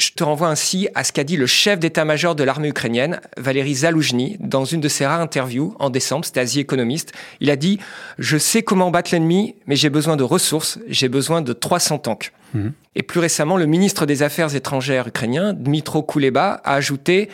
Je 0.00 0.12
te 0.12 0.24
renvoie 0.24 0.48
ainsi 0.48 0.88
à 0.94 1.04
ce 1.04 1.12
qu'a 1.12 1.24
dit 1.24 1.36
le 1.36 1.46
chef 1.46 1.78
d'état-major 1.78 2.34
de 2.34 2.42
l'armée 2.42 2.68
ukrainienne, 2.68 3.20
Valéry 3.36 3.74
Zaloujny, 3.74 4.38
dans 4.40 4.64
une 4.64 4.80
de 4.80 4.88
ses 4.88 5.04
rares 5.04 5.20
interviews 5.20 5.76
en 5.78 5.90
décembre, 5.90 6.24
c'était 6.24 6.40
Asie 6.40 6.58
Économiste. 6.58 7.12
Il 7.40 7.50
a 7.50 7.56
dit 7.56 7.78
Je 8.18 8.38
sais 8.38 8.62
comment 8.62 8.90
battre 8.90 9.10
l'ennemi, 9.12 9.56
mais 9.66 9.76
j'ai 9.76 9.90
besoin 9.90 10.16
de 10.16 10.22
ressources, 10.22 10.78
j'ai 10.88 11.10
besoin 11.10 11.42
de 11.42 11.52
300 11.52 11.98
tanks. 11.98 12.32
Mhm. 12.54 12.72
Et 12.94 13.02
plus 13.02 13.20
récemment, 13.20 13.58
le 13.58 13.66
ministre 13.66 14.06
des 14.06 14.22
Affaires 14.22 14.54
étrangères 14.54 15.06
ukrainien, 15.06 15.52
Dmitro 15.52 16.02
Kuleba, 16.02 16.62
a 16.64 16.74
ajouté 16.74 17.28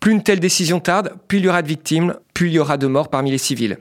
Plus 0.00 0.10
une 0.10 0.24
telle 0.24 0.40
décision 0.40 0.80
tarde, 0.80 1.12
plus 1.28 1.38
il 1.38 1.44
y 1.44 1.48
aura 1.48 1.62
de 1.62 1.68
victimes, 1.68 2.16
plus 2.34 2.48
il 2.48 2.54
y 2.54 2.58
aura 2.58 2.78
de 2.78 2.88
morts 2.88 3.10
parmi 3.10 3.30
les 3.30 3.38
civils. 3.38 3.78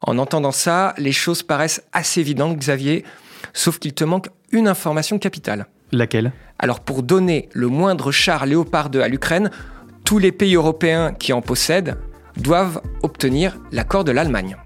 En 0.00 0.18
entendant 0.18 0.52
ça, 0.52 0.94
les 0.98 1.12
choses 1.12 1.44
paraissent 1.44 1.82
assez 1.92 2.20
évidentes, 2.20 2.58
Xavier, 2.58 3.04
sauf 3.52 3.78
qu'il 3.78 3.94
te 3.94 4.02
manque 4.02 4.30
une 4.50 4.66
information 4.66 5.20
capitale. 5.20 5.66
Laquelle? 5.92 6.32
Alors 6.58 6.80
pour 6.80 7.02
donner 7.02 7.48
le 7.52 7.68
moindre 7.68 8.10
char 8.12 8.46
Léopard 8.46 8.90
2 8.90 9.00
à 9.00 9.08
l'Ukraine, 9.08 9.50
tous 10.04 10.18
les 10.18 10.32
pays 10.32 10.54
européens 10.54 11.12
qui 11.12 11.32
en 11.32 11.42
possèdent 11.42 11.98
doivent 12.36 12.80
obtenir 13.02 13.58
l'accord 13.72 14.04
de 14.04 14.12
l'Allemagne. 14.12 14.56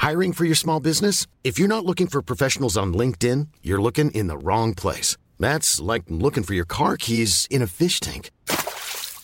Hiring 0.00 0.32
for 0.32 0.46
your 0.46 0.56
small 0.56 0.80
business? 0.80 1.26
If 1.44 1.58
you're 1.58 1.68
not 1.68 1.84
looking 1.84 2.06
for 2.08 2.22
professionals 2.22 2.78
on 2.78 2.94
LinkedIn, 2.94 3.48
you're 3.62 3.82
looking 3.82 4.10
in 4.12 4.28
the 4.28 4.38
wrong 4.42 4.74
place. 4.74 5.18
That's 5.38 5.80
like 5.80 6.04
looking 6.08 6.44
for 6.44 6.54
your 6.54 6.64
car 6.64 6.96
keys 6.96 7.46
in 7.50 7.60
a 7.60 7.66
fish 7.66 8.00
tank. 8.00 8.30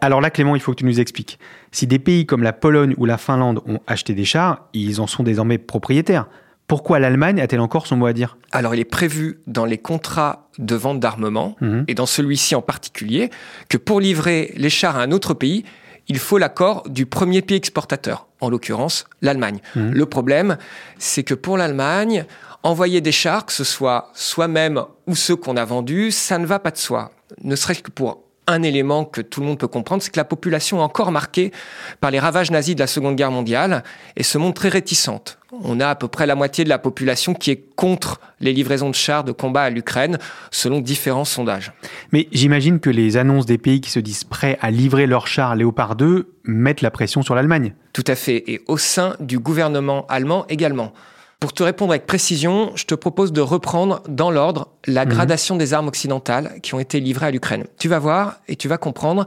Alors 0.00 0.20
là, 0.20 0.30
Clément, 0.30 0.56
il 0.56 0.62
faut 0.62 0.72
que 0.72 0.78
tu 0.78 0.84
nous 0.84 1.00
expliques. 1.00 1.38
Si 1.72 1.86
des 1.86 1.98
pays 1.98 2.26
comme 2.26 2.42
la 2.42 2.52
Pologne 2.52 2.94
ou 2.96 3.04
la 3.04 3.18
Finlande 3.18 3.60
ont 3.66 3.80
acheté 3.86 4.14
des 4.14 4.24
chars, 4.24 4.68
ils 4.72 5.00
en 5.00 5.06
sont 5.06 5.22
désormais 5.22 5.58
propriétaires. 5.58 6.26
Pourquoi 6.66 7.00
l'Allemagne 7.00 7.40
a-t-elle 7.40 7.60
encore 7.60 7.86
son 7.86 7.96
mot 7.96 8.06
à 8.06 8.12
dire? 8.12 8.38
Alors 8.52 8.74
il 8.74 8.80
est 8.80 8.84
prévu 8.84 9.40
dans 9.46 9.64
les 9.64 9.78
contrats 9.78 10.48
de 10.58 10.76
vente 10.76 11.00
d'armement, 11.00 11.56
mhm. 11.60 11.84
et 11.88 11.94
dans 11.94 12.06
celui-ci 12.06 12.54
en 12.54 12.62
particulier, 12.62 13.30
que 13.68 13.76
pour 13.76 14.00
livrer 14.00 14.52
les 14.56 14.70
chars 14.70 14.96
à 14.96 15.02
un 15.02 15.10
autre 15.10 15.34
pays, 15.34 15.64
il 16.06 16.18
faut 16.18 16.38
l'accord 16.38 16.88
du 16.88 17.06
premier 17.06 17.42
pays 17.42 17.56
exportateur, 17.56 18.28
en 18.40 18.50
l'occurrence 18.50 19.06
l'Allemagne. 19.20 19.60
Mhm. 19.74 19.90
Le 19.92 20.06
problème, 20.06 20.58
c'est 20.98 21.24
que 21.24 21.34
pour 21.34 21.56
l'Allemagne, 21.56 22.24
envoyer 22.62 23.00
des 23.00 23.12
chars, 23.12 23.46
que 23.46 23.52
ce 23.52 23.64
soit 23.64 24.10
soi-même 24.14 24.82
ou 25.08 25.16
ceux 25.16 25.36
qu'on 25.36 25.56
a 25.56 25.64
vendus, 25.64 26.12
ça 26.12 26.38
ne 26.38 26.46
va 26.46 26.60
pas 26.60 26.70
de 26.70 26.78
soi. 26.78 27.10
Ne 27.42 27.56
serait-ce 27.56 27.82
que 27.82 27.90
pour 27.90 28.22
un 28.50 28.62
élément 28.62 29.04
que 29.04 29.20
tout 29.20 29.40
le 29.40 29.46
monde 29.46 29.58
peut 29.58 29.68
comprendre, 29.68 30.02
c'est 30.02 30.10
que 30.10 30.18
la 30.18 30.24
population 30.24 30.78
est 30.78 30.82
encore 30.82 31.12
marquée 31.12 31.52
par 32.00 32.10
les 32.10 32.18
ravages 32.18 32.50
nazis 32.50 32.74
de 32.74 32.80
la 32.80 32.86
Seconde 32.86 33.16
Guerre 33.16 33.30
mondiale 33.30 33.82
et 34.16 34.22
se 34.22 34.38
montre 34.38 34.60
très 34.60 34.68
réticente. 34.68 35.38
On 35.64 35.80
a 35.80 35.88
à 35.88 35.94
peu 35.94 36.08
près 36.08 36.26
la 36.26 36.34
moitié 36.34 36.64
de 36.64 36.68
la 36.68 36.78
population 36.78 37.34
qui 37.34 37.50
est 37.50 37.64
contre 37.74 38.20
les 38.40 38.52
livraisons 38.52 38.88
de 38.88 38.94
chars 38.94 39.24
de 39.24 39.32
combat 39.32 39.62
à 39.62 39.70
l'Ukraine, 39.70 40.18
selon 40.50 40.80
différents 40.80 41.24
sondages. 41.24 41.72
Mais 42.12 42.28
j'imagine 42.32 42.78
que 42.80 42.90
les 42.90 43.16
annonces 43.16 43.46
des 43.46 43.58
pays 43.58 43.80
qui 43.80 43.90
se 43.90 43.98
disent 43.98 44.24
prêts 44.24 44.58
à 44.60 44.70
livrer 44.70 45.06
leurs 45.06 45.26
chars 45.26 45.56
Léopard 45.56 45.96
2 45.96 46.32
mettent 46.44 46.82
la 46.82 46.90
pression 46.90 47.22
sur 47.22 47.34
l'Allemagne. 47.34 47.74
Tout 47.92 48.04
à 48.06 48.14
fait, 48.14 48.44
et 48.46 48.60
au 48.68 48.78
sein 48.78 49.16
du 49.20 49.38
gouvernement 49.38 50.06
allemand 50.08 50.46
également. 50.48 50.92
Pour 51.40 51.54
te 51.54 51.62
répondre 51.62 51.92
avec 51.92 52.04
précision, 52.06 52.70
je 52.76 52.84
te 52.84 52.94
propose 52.94 53.32
de 53.32 53.40
reprendre 53.40 54.02
dans 54.08 54.30
l'ordre 54.30 54.68
la 54.86 55.06
Mhm. 55.06 55.10
gradation 55.12 55.56
des 55.56 55.72
armes 55.72 55.88
occidentales 55.88 56.60
qui 56.62 56.74
ont 56.74 56.80
été 56.80 57.00
livrées 57.00 57.26
à 57.26 57.30
l'Ukraine. 57.30 57.64
Tu 57.78 57.88
vas 57.88 57.98
voir 57.98 58.40
et 58.46 58.56
tu 58.56 58.68
vas 58.68 58.76
comprendre. 58.76 59.24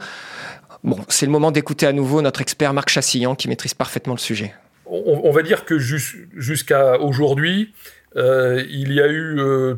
Bon, 0.84 1.00
c'est 1.08 1.26
le 1.26 1.32
moment 1.32 1.50
d'écouter 1.52 1.88
à 1.88 1.92
nouveau 1.92 2.22
notre 2.22 2.42
expert 2.42 2.72
Marc 2.74 2.90
Chassillan 2.90 3.34
qui 3.36 3.48
maîtrise 3.48 3.74
parfaitement 3.74 4.14
le 4.14 4.20
sujet. 4.20 4.54
on, 4.86 5.22
on 5.24 5.32
va 5.32 5.42
dire 5.42 5.66
que 5.66 5.80
jus- 5.80 6.30
jusqu'à 6.36 7.00
aujourd'hui, 7.00 7.74
euh, 8.16 8.64
il 8.70 8.94
y 8.94 9.02
a 9.02 9.08
eu 9.08 9.40
euh, 9.40 9.76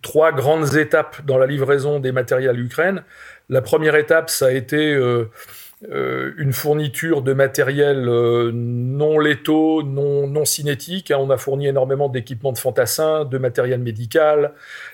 trois 0.00 0.32
grandes 0.32 0.76
étapes 0.76 1.26
dans 1.26 1.36
la 1.36 1.46
livraison 1.46 2.00
des 2.00 2.10
matériels 2.12 2.48
à 2.48 2.52
l'Ukraine. 2.54 3.02
La 3.50 3.60
première 3.60 3.96
étape, 3.96 4.30
ça 4.30 4.46
a 4.46 4.50
été 4.52 4.94
euh, 4.94 5.28
euh, 5.88 6.32
une 6.36 6.52
fourniture 6.52 7.22
de 7.22 7.32
matériel 7.32 8.06
euh, 8.06 8.50
non 8.52 9.18
létaux, 9.18 9.82
non, 9.82 10.26
non 10.26 10.44
cinétique. 10.44 11.10
hein. 11.10 11.16
On 11.18 11.30
a 11.30 11.38
fourni 11.38 11.68
énormément 11.68 12.10
d'équipements 12.10 12.52
de 12.52 12.58
fantassins, 12.58 13.24
de 13.24 13.38
matériel 13.38 13.80
médical, 13.80 14.52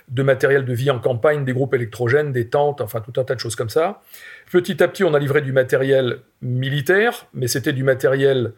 de 0.08 0.22
matériel 0.22 0.64
de 0.64 0.72
vie 0.72 0.90
en 0.90 1.00
campagne, 1.00 1.44
des 1.44 1.52
groupes 1.52 1.74
électrogènes, 1.74 2.30
des 2.32 2.48
tentes, 2.48 2.80
enfin 2.80 3.00
tout 3.00 3.20
un 3.20 3.24
tas 3.24 3.34
de 3.34 3.40
choses 3.40 3.56
comme 3.56 3.68
ça. 3.68 4.00
Petit 4.52 4.80
à 4.80 4.86
petit, 4.86 5.02
on 5.02 5.12
a 5.12 5.18
livré 5.18 5.42
du 5.42 5.52
matériel 5.52 6.20
militaire, 6.40 7.26
mais 7.34 7.48
c'était 7.48 7.72
du 7.72 7.82
matériel 7.82 8.52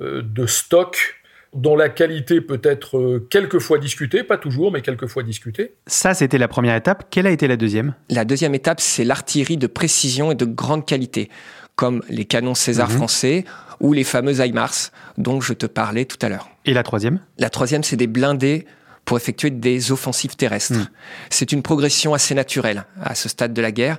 euh, 0.00 0.20
de 0.22 0.44
stock 0.44 1.19
dont 1.52 1.74
la 1.76 1.88
qualité 1.88 2.40
peut 2.40 2.60
être 2.62 2.98
euh, 2.98 3.26
quelquefois 3.30 3.78
discutée, 3.78 4.22
pas 4.22 4.38
toujours, 4.38 4.70
mais 4.72 4.82
quelquefois 4.82 5.22
discutée. 5.22 5.74
Ça, 5.86 6.14
c'était 6.14 6.38
la 6.38 6.48
première 6.48 6.76
étape. 6.76 7.06
Quelle 7.10 7.26
a 7.26 7.30
été 7.30 7.48
la 7.48 7.56
deuxième? 7.56 7.94
La 8.08 8.24
deuxième 8.24 8.54
étape, 8.54 8.80
c'est 8.80 9.04
l'artillerie 9.04 9.56
de 9.56 9.66
précision 9.66 10.30
et 10.30 10.34
de 10.36 10.44
grande 10.44 10.86
qualité, 10.86 11.28
comme 11.74 12.02
les 12.08 12.24
canons 12.24 12.54
César 12.54 12.88
Mhm. 12.88 12.96
français 12.96 13.44
ou 13.80 13.92
les 13.92 14.04
fameux 14.04 14.38
HIMARS 14.40 14.90
dont 15.18 15.40
je 15.40 15.52
te 15.54 15.66
parlais 15.66 16.04
tout 16.04 16.18
à 16.22 16.28
l'heure. 16.28 16.48
Et 16.66 16.72
la 16.74 16.82
troisième? 16.82 17.20
La 17.38 17.50
troisième, 17.50 17.82
c'est 17.82 17.96
des 17.96 18.06
blindés 18.06 18.66
pour 19.04 19.16
effectuer 19.16 19.50
des 19.50 19.90
offensives 19.90 20.36
terrestres. 20.36 20.74
Mm. 20.74 20.88
C'est 21.30 21.50
une 21.52 21.62
progression 21.62 22.14
assez 22.14 22.34
naturelle 22.34 22.84
à 23.02 23.14
ce 23.16 23.28
stade 23.28 23.52
de 23.54 23.62
la 23.62 23.72
guerre. 23.72 23.98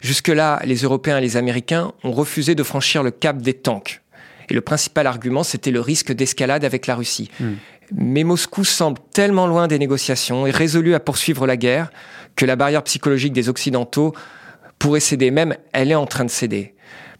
Jusque-là, 0.00 0.60
les 0.64 0.76
Européens 0.76 1.18
et 1.18 1.20
les 1.20 1.36
Américains 1.36 1.92
ont 2.04 2.12
refusé 2.12 2.54
de 2.54 2.62
franchir 2.62 3.02
le 3.02 3.10
cap 3.10 3.38
des 3.38 3.54
tanks. 3.54 4.02
Et 4.50 4.54
le 4.54 4.60
principal 4.60 5.06
argument, 5.06 5.42
c'était 5.44 5.70
le 5.70 5.80
risque 5.80 6.12
d'escalade 6.12 6.64
avec 6.64 6.86
la 6.86 6.94
Russie. 6.96 7.30
Mm. 7.40 7.46
Mais 7.92 8.24
Moscou 8.24 8.64
semble 8.64 8.98
tellement 9.12 9.46
loin 9.46 9.66
des 9.66 9.78
négociations 9.78 10.46
et 10.46 10.50
résolu 10.50 10.94
à 10.94 11.00
poursuivre 11.00 11.46
la 11.46 11.56
guerre 11.56 11.90
que 12.36 12.44
la 12.46 12.56
barrière 12.56 12.82
psychologique 12.84 13.32
des 13.32 13.48
Occidentaux 13.48 14.14
pourrait 14.78 15.00
céder. 15.00 15.30
Même, 15.30 15.56
elle 15.72 15.90
est 15.90 15.96
en 15.96 16.06
train 16.06 16.24
de 16.24 16.30
céder. 16.30 16.74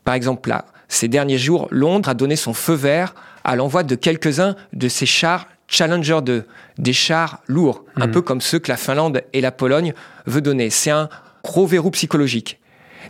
Par 0.05 0.15
exemple, 0.15 0.49
là, 0.49 0.67
ces 0.89 1.09
derniers 1.09 1.39
jours, 1.39 1.69
Londres 1.71 2.09
a 2.09 2.15
donné 2.15 2.37
son 2.37 2.55
feu 2.55 2.75
vert 2.75 3.15
à 3.45 3.57
l'envoi 3.57 3.83
de 3.83 3.95
quelques-uns 3.95 4.57
de 4.73 4.89
ces 4.89 5.07
chars 5.07 5.47
Challenger 5.69 6.19
2, 6.23 6.47
des 6.79 6.93
chars 6.93 7.43
lourds, 7.47 7.85
un 7.95 8.07
Mhm. 8.07 8.13
peu 8.13 8.23
comme 8.23 8.41
ceux 8.41 8.59
que 8.59 8.71
la 8.73 8.77
Finlande 8.77 9.23
et 9.33 9.41
la 9.41 9.53
Pologne 9.53 9.95
veulent 10.27 10.43
donner. 10.43 10.69
C'est 10.69 10.91
un 10.91 11.09
gros 11.45 11.65
verrou 11.65 11.93
psychologique. 11.93 12.59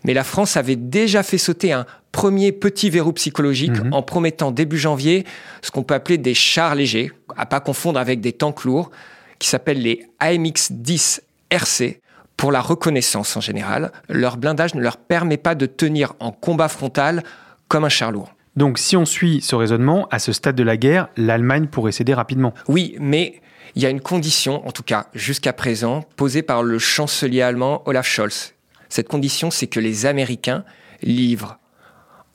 Mais 0.05 0.13
la 0.13 0.25
France 0.25 0.59
avait 0.59 0.77
déjà 0.77 1.23
fait 1.23 1.39
sauter 1.39 1.73
un 1.73 1.87
premier 2.13 2.53
petit 2.53 2.91
verrou 2.91 3.13
psychologique 3.13 3.83
Mhm. 3.83 3.93
en 3.93 4.03
promettant 4.03 4.51
début 4.51 4.79
janvier 4.79 5.25
ce 5.63 5.71
qu'on 5.71 5.83
peut 5.83 5.95
appeler 5.95 6.19
des 6.19 6.35
chars 6.35 6.75
légers, 6.75 7.13
à 7.37 7.47
pas 7.47 7.61
confondre 7.61 7.99
avec 7.99 8.21
des 8.21 8.33
tanks 8.33 8.65
lourds, 8.65 8.91
qui 9.39 9.49
s'appellent 9.49 9.83
les 9.83 10.07
AMX-10 10.21 11.21
RC. 11.51 12.01
Pour 12.37 12.53
la 12.53 12.61
reconnaissance 12.61 13.37
en 13.37 13.41
général, 13.41 13.93
leur 14.09 14.37
blindage 14.37 14.75
ne 14.75 14.81
leur 14.81 14.97
permet 14.97 15.37
pas 15.37 15.55
de 15.55 15.67
tenir 15.67 16.15
en 16.21 16.33
combat 16.33 16.69
frontal 16.69 17.23
comme 17.69 17.85
un 17.85 17.89
char 17.91 18.13
lourd. 18.13 18.33
Donc, 18.57 18.79
si 18.79 18.97
on 18.97 19.05
suit 19.05 19.41
ce 19.43 19.55
raisonnement, 19.55 20.09
à 20.11 20.19
ce 20.19 20.33
stade 20.33 20.57
de 20.57 20.63
la 20.63 20.77
guerre, 20.77 21.09
l'Allemagne 21.17 21.67
pourrait 21.69 21.93
céder 21.93 22.15
rapidement. 22.15 22.53
Oui, 22.67 22.97
mais 22.99 23.41
il 23.77 23.83
y 23.83 23.87
a 23.87 23.91
une 23.91 24.01
condition, 24.01 24.67
en 24.67 24.73
tout 24.73 24.83
cas 24.83 25.07
jusqu'à 25.15 25.53
présent, 25.53 26.05
posée 26.17 26.43
par 26.43 26.63
le 26.65 26.79
chancelier 26.79 27.43
allemand 27.43 27.83
Olaf 27.87 28.07
Scholz. 28.09 28.55
Cette 28.89 29.07
condition, 29.09 29.51
c'est 29.53 29.69
que 29.69 29.79
les 29.79 30.05
Américains 30.07 30.65
livrent 31.03 31.59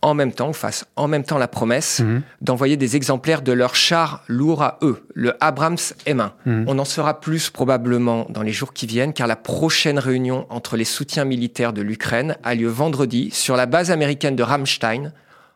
en 0.06 0.14
même 0.14 0.32
temps, 0.32 0.54
fassent 0.54 0.86
en 0.96 1.08
même 1.08 1.24
temps 1.24 1.40
la 1.40 1.48
promesse 1.48 2.00
Mhm. 2.00 2.22
d'envoyer 2.42 2.78
des 2.78 2.96
exemplaires 2.96 3.42
de 3.42 3.52
leurs 3.52 3.76
chars 3.76 4.24
lourds 4.28 4.62
à 4.62 4.78
eux, 4.84 5.04
le 5.16 5.34
Abrams 5.44 5.78
M1. 6.06 6.32
Mhm. 6.46 6.66
On 6.68 6.78
en 6.78 6.86
saura 6.86 7.20
plus 7.20 7.50
probablement 7.50 8.28
dans 8.30 8.44
les 8.44 8.52
jours 8.52 8.72
qui 8.72 8.86
viennent, 8.86 9.14
car 9.14 9.26
la 9.26 9.36
prochaine 9.36 9.98
réunion 9.98 10.46
entre 10.52 10.78
les 10.78 10.86
soutiens 10.86 11.26
militaires 11.26 11.74
de 11.74 11.82
l'Ukraine 11.82 12.38
a 12.44 12.54
lieu 12.54 12.68
vendredi 12.68 13.32
sur 13.32 13.56
la 13.56 13.66
base 13.66 13.90
américaine 13.90 14.36
de 14.36 14.44
Ramstein, 14.44 15.12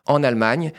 en 0.06 0.24
Allemagne. 0.24 0.72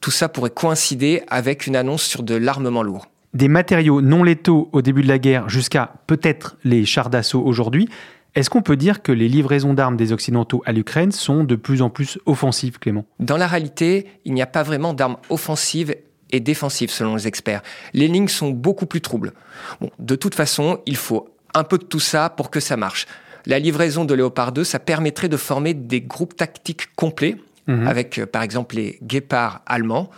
Tout 0.00 0.10
ça 0.10 0.28
pourrait 0.30 0.50
coïncider 0.50 1.22
avec 1.28 1.66
une 1.66 1.76
annonce 1.76 2.02
sur 2.04 2.22
de 2.22 2.34
l'armement 2.34 2.82
lourd. 2.82 3.06
Des 3.34 3.48
matériaux 3.48 4.00
non 4.00 4.22
létaux 4.22 4.70
au 4.72 4.80
début 4.80 5.02
de 5.02 5.08
la 5.08 5.18
guerre 5.18 5.50
jusqu'à 5.50 5.92
peut-être 6.06 6.56
les 6.64 6.86
chars 6.86 7.10
d'assaut 7.10 7.42
aujourd'hui. 7.44 7.88
Est-ce 8.38 8.50
qu'on 8.50 8.62
peut 8.62 8.76
dire 8.76 9.02
que 9.02 9.10
les 9.10 9.28
livraisons 9.28 9.74
d'armes 9.74 9.96
des 9.96 10.12
Occidentaux 10.12 10.62
à 10.64 10.70
l'Ukraine 10.70 11.10
sont 11.10 11.42
de 11.42 11.56
plus 11.56 11.82
en 11.82 11.90
plus 11.90 12.20
offensives, 12.24 12.78
Clément? 12.78 13.04
Dans 13.18 13.36
la 13.36 13.48
réalité, 13.48 14.06
il 14.24 14.32
n'y 14.32 14.42
a 14.42 14.46
pas 14.46 14.62
vraiment 14.62 14.94
d'armes 14.94 15.16
offensives 15.28 15.92
et 16.30 16.38
défensives 16.38 16.90
selon 16.90 17.16
les 17.16 17.26
experts. 17.26 17.62
Les 17.94 18.06
lignes 18.06 18.28
sont 18.28 18.50
beaucoup 18.50 18.86
plus 18.86 19.00
troubles. 19.00 19.32
Bon, 19.80 19.90
de 19.98 20.14
toute 20.14 20.36
façon, 20.36 20.78
il 20.86 20.94
faut 20.94 21.28
un 21.52 21.64
peu 21.64 21.78
de 21.78 21.84
tout 21.84 21.98
ça 21.98 22.30
pour 22.30 22.52
que 22.52 22.60
ça 22.60 22.76
marche. 22.76 23.06
La 23.44 23.58
livraison 23.58 24.04
de 24.04 24.14
Léopard 24.14 24.52
2, 24.52 24.62
ça 24.62 24.78
permettrait 24.78 25.28
de 25.28 25.36
former 25.36 25.74
des 25.74 26.00
groupes 26.00 26.36
tactiques 26.36 26.94
complets 26.94 27.38
Mhm. 27.66 27.86
avec 27.86 28.18
euh, 28.18 28.24
par 28.26 28.42
exemple 28.42 28.76
les 28.76 28.98
guépards 29.02 29.60
allemands 29.66 30.08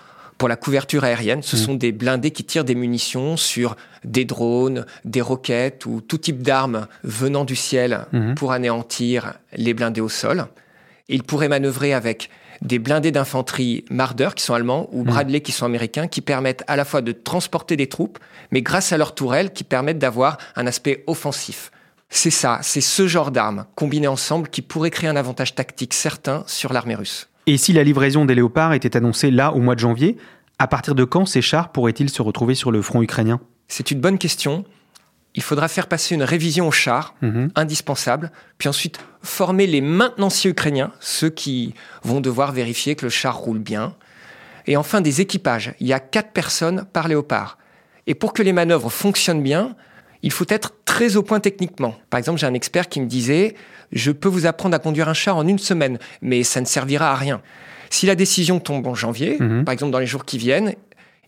pour 0.41 0.49
la 0.49 0.57
couverture 0.57 1.05
aérienne. 1.05 1.43
Ce 1.43 1.55
Mhm. 1.55 1.63
sont 1.63 1.75
des 1.75 1.93
blindés 1.93 2.31
qui 2.31 2.45
tirent 2.45 2.65
des 2.65 2.75
munitions 2.75 3.37
sur 3.37 3.77
des 4.05 4.25
drones, 4.25 4.87
des 5.05 5.21
roquettes 5.21 5.85
ou 5.85 6.01
tout 6.01 6.17
type 6.17 6.43
d'armes 6.43 6.87
venant 7.05 7.45
du 7.45 7.55
ciel 7.55 8.07
Mhm. 8.13 8.35
pour 8.37 8.53
anéantir 8.53 9.35
les 9.53 9.75
blindés 9.75 10.01
au 10.01 10.09
sol. 10.09 10.47
Ils 11.11 11.25
pourraient 11.25 11.49
manœuvrer 11.51 11.93
avec 11.93 12.31
des 12.63 12.79
blindés 12.79 13.11
d'infanterie 13.11 13.85
Marder 13.91 14.31
qui 14.35 14.43
sont 14.43 14.55
allemands 14.55 14.89
ou 14.93 15.03
Bradley 15.05 15.41
qui 15.43 15.53
sont 15.53 15.67
américains 15.67 16.09
qui 16.09 16.23
permettent 16.23 16.65
à 16.69 16.77
la 16.77 16.87
fois 16.87 17.03
de 17.03 17.13
transporter 17.13 17.77
des 17.77 17.89
troupes, 17.89 18.19
mais 18.51 18.63
grâce 18.63 18.93
à 18.93 18.97
leurs 18.99 19.15
tourelles 19.15 19.53
qui 19.53 19.65
permettent 19.65 19.99
d'avoir 19.99 20.39
un 20.57 20.67
aspect 20.67 21.05
offensif. 21.07 21.71
C'est 22.09 22.31
ça, 22.31 22.59
c'est 22.63 22.81
ce 22.81 23.07
genre 23.07 23.31
d'armes 23.31 23.67
combinées 23.75 24.09
ensemble 24.09 24.49
qui 24.49 24.63
pourrait 24.63 24.91
créer 24.91 25.09
un 25.11 25.17
avantage 25.17 25.55
tactique 25.55 25.93
certain 25.95 26.45
sur 26.47 26.73
l'armée 26.73 26.95
russe. 26.97 27.29
Et 27.51 27.57
si 27.57 27.73
la 27.73 27.83
livraison 27.83 28.25
des 28.27 28.37
léopards 28.37 28.75
était 28.75 28.97
annoncée 28.97 29.33
là 29.33 29.53
au 29.53 29.59
mois 29.59 29.75
de 29.75 29.81
janvier, 29.81 30.17
à 30.61 30.69
partir 30.69 30.95
de 30.95 31.03
quand 31.03 31.27
ces 31.27 31.43
chars 31.43 31.73
pourraient-ils 31.73 32.09
se 32.09 32.23
retrouver 32.23 32.55
sur 32.55 32.71
le 32.71 32.81
front 32.81 33.03
ukrainien? 33.03 33.41
C'est 33.67 33.91
une 33.91 34.01
bonne 34.01 34.19
question. 34.19 34.65
Il 35.35 35.43
faudra 35.43 35.67
faire 35.67 35.89
passer 35.89 36.15
une 36.15 36.23
révision 36.23 36.69
au 36.69 36.71
char, 36.71 37.17
Mhm. 37.23 37.51
indispensable, 37.57 38.31
puis 38.57 38.69
ensuite 38.69 39.01
former 39.23 39.67
les 39.67 39.81
maintenanciers 39.81 40.53
ukrainiens, 40.53 40.93
ceux 41.01 41.29
qui 41.29 41.75
vont 42.05 42.21
devoir 42.21 42.53
vérifier 42.53 42.95
que 42.95 43.05
le 43.05 43.11
char 43.11 43.37
roule 43.37 43.59
bien, 43.59 43.97
et 44.69 44.77
enfin 44.77 45.01
des 45.01 45.21
équipages. 45.21 45.75
Il 45.81 45.89
y 45.89 45.93
a 45.93 45.99
quatre 45.99 46.31
personnes 46.31 46.87
par 46.93 47.09
léopard. 47.09 47.59
Et 48.07 48.15
pour 48.15 48.33
que 48.33 48.45
les 48.45 48.53
manœuvres 48.53 48.91
fonctionnent 48.93 49.43
bien, 49.43 49.75
il 50.23 50.31
faut 50.31 50.47
être 50.51 50.75
très 50.85 51.17
au 51.17 51.25
point 51.25 51.41
techniquement. 51.41 51.97
Par 52.11 52.19
exemple, 52.19 52.39
j'ai 52.39 52.47
un 52.47 52.55
expert 52.55 52.89
qui 52.89 53.01
me 53.01 53.07
disait 53.07 53.57
Je 53.93 54.11
peux 54.13 54.29
vous 54.29 54.47
apprendre 54.47 54.75
à 54.75 54.79
conduire 54.79 55.09
un 55.09 55.15
char 55.15 55.37
en 55.37 55.47
une 55.47 55.59
semaine, 55.59 55.99
mais 56.23 56.43
ça 56.43 56.61
ne 56.61 56.67
servira 56.67 57.11
à 57.11 57.15
rien. 57.15 57.41
Si 57.91 58.07
la 58.07 58.15
décision 58.15 58.61
tombe 58.61 58.87
en 58.87 58.95
janvier, 58.95 59.37
Mhm. 59.41 59.65
par 59.65 59.73
exemple 59.73 59.93
dans 59.93 59.99
les 59.99 60.07
jours 60.07 60.25
qui 60.25 60.39
viennent, 60.39 60.75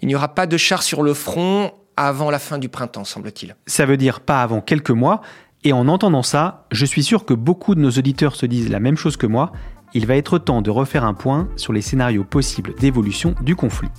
il 0.01 0.09
n'y 0.09 0.15
aura 0.15 0.29
pas 0.29 0.47
de 0.47 0.57
char 0.57 0.83
sur 0.83 1.03
le 1.03 1.15
front 1.15 1.73
avant 1.97 2.31
la 2.31 2.39
fin 2.39 2.59
du 2.59 2.69
printemps, 2.69 3.05
semble-t-il. 3.05 3.57
Ça 3.67 3.85
veut 3.87 3.97
dire 3.97 4.21
pas 4.21 4.43
avant 4.43 4.61
quelques 4.61 4.91
mois. 4.91 5.21
Et 5.65 5.73
en 5.73 5.87
entendant 5.89 6.23
ça, 6.25 6.67
je 6.73 6.85
suis 6.87 7.05
sûr 7.05 7.25
que 7.25 7.35
beaucoup 7.35 7.75
de 7.75 7.81
nos 7.81 7.91
auditeurs 7.91 8.35
se 8.35 8.47
disent 8.47 8.69
la 8.71 8.81
même 8.81 8.97
chose 8.97 9.17
que 9.17 9.27
moi. 9.27 9.53
Il 9.95 10.07
va 10.07 10.17
être 10.17 10.39
temps 10.39 10.63
de 10.63 10.71
refaire 10.71 11.05
un 11.05 11.15
point 11.15 11.49
sur 11.57 11.73
les 11.73 11.83
scénarios 11.83 12.25
possibles 12.25 12.75
d'évolution 12.81 13.35
du 13.43 13.55
conflit. 13.55 13.91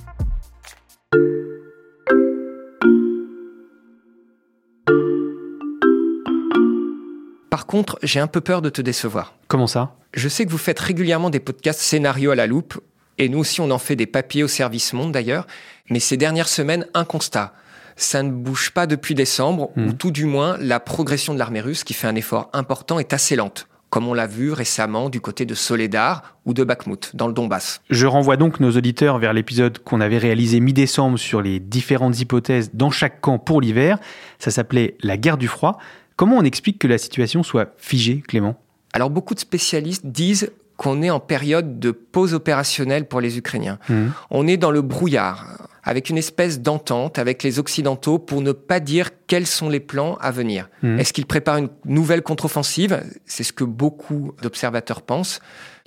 Par 7.53 7.67
contre, 7.67 7.99
j'ai 8.01 8.19
un 8.19 8.25
peu 8.25 8.41
peur 8.41 8.63
de 8.63 8.71
te 8.71 8.81
décevoir. 8.81 9.35
Comment 9.47 9.67
ça? 9.67 9.93
Je 10.15 10.27
sais 10.27 10.43
que 10.43 10.49
vous 10.49 10.57
faites 10.57 10.79
régulièrement 10.79 11.29
des 11.29 11.39
podcasts 11.39 11.81
scénarios 11.81 12.31
à 12.31 12.35
la 12.35 12.47
loupe, 12.47 12.81
et 13.19 13.29
nous 13.29 13.37
aussi 13.37 13.61
on 13.61 13.69
en 13.69 13.77
fait 13.77 13.95
des 13.95 14.07
papiers 14.07 14.41
au 14.41 14.47
service 14.47 14.91
monde 14.91 15.11
d'ailleurs, 15.11 15.45
mais 15.91 15.99
ces 15.99 16.17
dernières 16.17 16.47
semaines, 16.47 16.87
un 16.95 17.05
constat. 17.05 17.53
Ça 17.95 18.23
ne 18.23 18.31
bouge 18.31 18.71
pas 18.71 18.87
depuis 18.87 19.13
décembre, 19.13 19.69
ou 19.77 19.81
Mhm. 19.81 19.97
tout 19.97 20.09
du 20.09 20.25
moins 20.25 20.57
la 20.59 20.79
progression 20.79 21.35
de 21.35 21.37
l'armée 21.37 21.61
russe, 21.61 21.83
qui 21.83 21.93
fait 21.93 22.07
un 22.07 22.15
effort 22.15 22.49
important, 22.53 22.97
est 22.97 23.13
assez 23.13 23.35
lente, 23.35 23.67
comme 23.91 24.07
on 24.07 24.15
l'a 24.15 24.25
vu 24.25 24.51
récemment 24.51 25.11
du 25.11 25.21
côté 25.21 25.45
de 25.45 25.53
Soledar 25.53 26.23
ou 26.47 26.55
de 26.55 26.63
Bakhmut, 26.63 27.15
dans 27.15 27.27
le 27.27 27.33
Donbass. 27.33 27.81
Je 27.91 28.07
renvoie 28.07 28.35
donc 28.35 28.59
nos 28.61 28.71
auditeurs 28.71 29.19
vers 29.19 29.31
l'épisode 29.31 29.77
qu'on 29.77 30.01
avait 30.01 30.17
réalisé 30.17 30.59
mi-décembre 30.59 31.19
sur 31.19 31.43
les 31.43 31.59
différentes 31.59 32.19
hypothèses 32.19 32.71
dans 32.73 32.89
chaque 32.89 33.21
camp 33.21 33.37
pour 33.37 33.61
l'hiver. 33.61 33.99
Ça 34.39 34.49
s'appelait 34.49 34.97
la 35.03 35.17
guerre 35.17 35.37
du 35.37 35.47
froid. 35.47 35.77
Comment 36.15 36.37
on 36.37 36.43
explique 36.43 36.79
que 36.79 36.87
la 36.87 36.97
situation 36.97 37.43
soit 37.43 37.73
figée, 37.77 38.23
Clément? 38.27 38.55
Alors 38.93 39.09
beaucoup 39.09 39.33
de 39.33 39.39
spécialistes 39.39 40.05
disent 40.05 40.51
qu'on 40.77 41.01
est 41.01 41.09
en 41.09 41.19
période 41.19 41.79
de 41.79 41.91
pause 41.91 42.33
opérationnelle 42.33 43.07
pour 43.07 43.21
les 43.21 43.37
Ukrainiens. 43.37 43.79
Mhm. 43.89 44.11
On 44.31 44.47
est 44.47 44.57
dans 44.57 44.71
le 44.71 44.81
brouillard, 44.81 45.67
avec 45.83 46.09
une 46.09 46.17
espèce 46.17 46.61
d'entente 46.61 47.19
avec 47.19 47.43
les 47.43 47.59
Occidentaux 47.59 48.17
pour 48.19 48.41
ne 48.41 48.51
pas 48.51 48.79
dire 48.79 49.09
quels 49.27 49.47
sont 49.47 49.69
les 49.69 49.79
plans 49.79 50.17
à 50.21 50.31
venir. 50.31 50.69
Mhm. 50.81 50.99
Est-ce 50.99 51.13
qu'ils 51.13 51.25
préparent 51.25 51.57
une 51.57 51.69
nouvelle 51.85 52.21
contre-offensive? 52.21 53.01
C'est 53.25 53.43
ce 53.43 53.53
que 53.53 53.63
beaucoup 53.63 54.33
d'observateurs 54.41 55.01
pensent. 55.01 55.39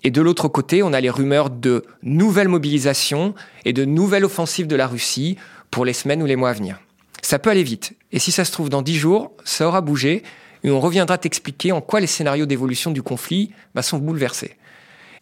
Et 0.04 0.11
de 0.11 0.21
l'autre 0.21 0.49
côté, 0.49 0.83
on 0.83 0.92
a 0.92 1.00
les 1.00 1.11
rumeurs 1.11 1.50
de 1.50 1.85
nouvelles 2.02 2.49
mobilisations 2.49 3.35
et 3.64 3.73
de 3.73 3.85
nouvelles 3.85 4.25
offensives 4.25 4.66
de 4.66 4.76
la 4.76 4.87
Russie 4.87 5.37
pour 5.71 5.85
les 5.85 5.95
semaines 5.95 6.23
ou 6.23 6.26
les 6.26 6.37
mois 6.37 6.50
à 6.50 6.52
venir. 6.52 6.78
Ça 7.23 7.38
peut 7.38 7.50
aller 7.50 7.64
vite. 7.64 7.96
Et 8.12 8.18
si 8.18 8.32
ça 8.32 8.44
se 8.44 8.52
trouve, 8.52 8.68
dans 8.68 8.82
dix 8.82 8.96
jours, 8.96 9.32
ça 9.44 9.66
aura 9.66 9.80
bougé 9.80 10.22
et 10.64 10.70
on 10.70 10.80
reviendra 10.80 11.18
t'expliquer 11.18 11.72
en 11.72 11.80
quoi 11.80 12.00
les 12.00 12.06
scénarios 12.06 12.46
d'évolution 12.46 12.90
du 12.90 13.02
conflit 13.02 13.52
bah, 13.75 13.82
sont 13.82 13.98
bouleversés. 13.98 14.56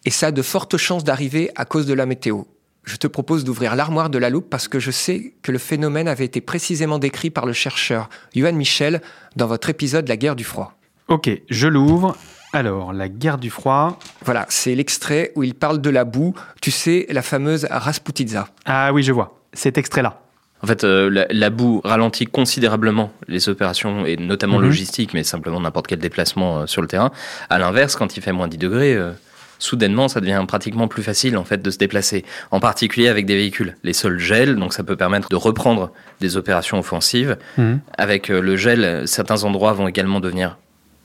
Et 0.05 0.11
ça 0.11 0.27
a 0.27 0.31
de 0.31 0.41
fortes 0.41 0.77
chances 0.77 1.03
d'arriver 1.03 1.51
à 1.55 1.65
cause 1.65 1.85
de 1.85 1.93
la 1.93 2.05
météo. 2.05 2.43
Je 2.83 2.97
te 2.97 3.07
propose 3.07 3.43
d'ouvrir 3.43 3.75
l'armoire 3.75 4.11
de 4.11 4.19
la 4.19 4.29
loupe 4.29 4.49
parce 4.49 4.67
que 4.67 4.79
je 4.79 4.91
sais 4.91 5.33
que 5.41 5.51
le 5.51 5.57
phénomène 5.57 6.07
avait 6.07 6.25
été 6.25 6.39
précisément 6.39 6.99
décrit 6.99 7.31
par 7.31 7.47
le 7.47 7.53
chercheur 7.53 8.09
Johan 8.35 8.53
Michel 8.53 9.01
dans 9.35 9.47
votre 9.47 9.69
épisode 9.69 10.07
La 10.07 10.17
guerre 10.17 10.35
du 10.35 10.43
froid. 10.43 10.77
Ok, 11.07 11.29
je 11.49 11.67
l'ouvre. 11.67 12.15
Alors, 12.53 12.93
la 12.93 13.09
guerre 13.09 13.39
du 13.39 13.49
froid. 13.49 13.99
Voilà, 14.23 14.45
c'est 14.49 14.75
l'extrait 14.75 15.31
où 15.35 15.43
il 15.43 15.55
parle 15.55 15.81
de 15.81 15.89
la 15.89 16.05
boue, 16.05 16.33
tu 16.61 16.71
sais, 16.71 17.05
la 17.09 17.21
fameuse 17.21 17.67
Rasputitsa. 17.69 18.47
Ah 18.65 18.93
oui, 18.93 19.03
je 19.03 19.11
vois. 19.11 19.41
Cet 19.53 19.77
extrait-là. 19.77 20.24
En 20.65 20.67
fait, 20.67 20.83
euh, 20.83 21.11
la, 21.11 21.27
la 21.29 21.51
boue 21.51 21.79
ralentit 21.83 22.25
considérablement 22.25 23.11
les 23.27 23.49
opérations, 23.49 24.03
et 24.07 24.17
notamment 24.17 24.57
Mhm. 24.57 24.63
logistiques, 24.65 25.13
mais 25.13 25.23
simplement 25.23 25.59
n'importe 25.61 25.85
quel 25.85 25.99
déplacement 25.99 26.61
euh, 26.61 26.65
sur 26.65 26.81
le 26.81 26.87
terrain. 26.87 27.11
À 27.51 27.59
l'inverse, 27.59 27.95
quand 27.95 28.17
il 28.17 28.23
fait 28.23 28.31
moins 28.31 28.47
10 28.47 28.57
degrés, 28.57 28.95
euh, 28.95 29.11
soudainement, 29.59 30.07
ça 30.07 30.21
devient 30.21 30.43
pratiquement 30.47 30.87
plus 30.87 31.03
facile 31.03 31.37
en 31.37 31.43
fait 31.43 31.61
de 31.61 31.69
se 31.69 31.77
déplacer. 31.77 32.25
En 32.49 32.59
particulier 32.59 33.09
avec 33.09 33.27
des 33.27 33.35
véhicules. 33.35 33.77
Les 33.83 33.93
sols 33.93 34.17
gèlent, 34.17 34.55
donc 34.55 34.73
ça 34.73 34.83
peut 34.83 34.95
permettre 34.95 35.29
de 35.29 35.35
reprendre 35.35 35.91
des 36.19 36.35
opérations 36.35 36.79
offensives. 36.79 37.37
Mhm. 37.59 37.79
Avec 37.99 38.31
euh, 38.31 38.41
le 38.41 38.55
gel, 38.57 39.07
certains 39.07 39.43
endroits 39.43 39.73
vont 39.73 39.87
également 39.87 40.19
devenir 40.19 40.57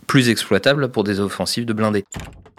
plus 0.06 0.30
exploitables 0.30 0.88
pour 0.88 1.04
des 1.04 1.20
offensives 1.20 1.66
de 1.66 1.74
blindés. 1.74 2.06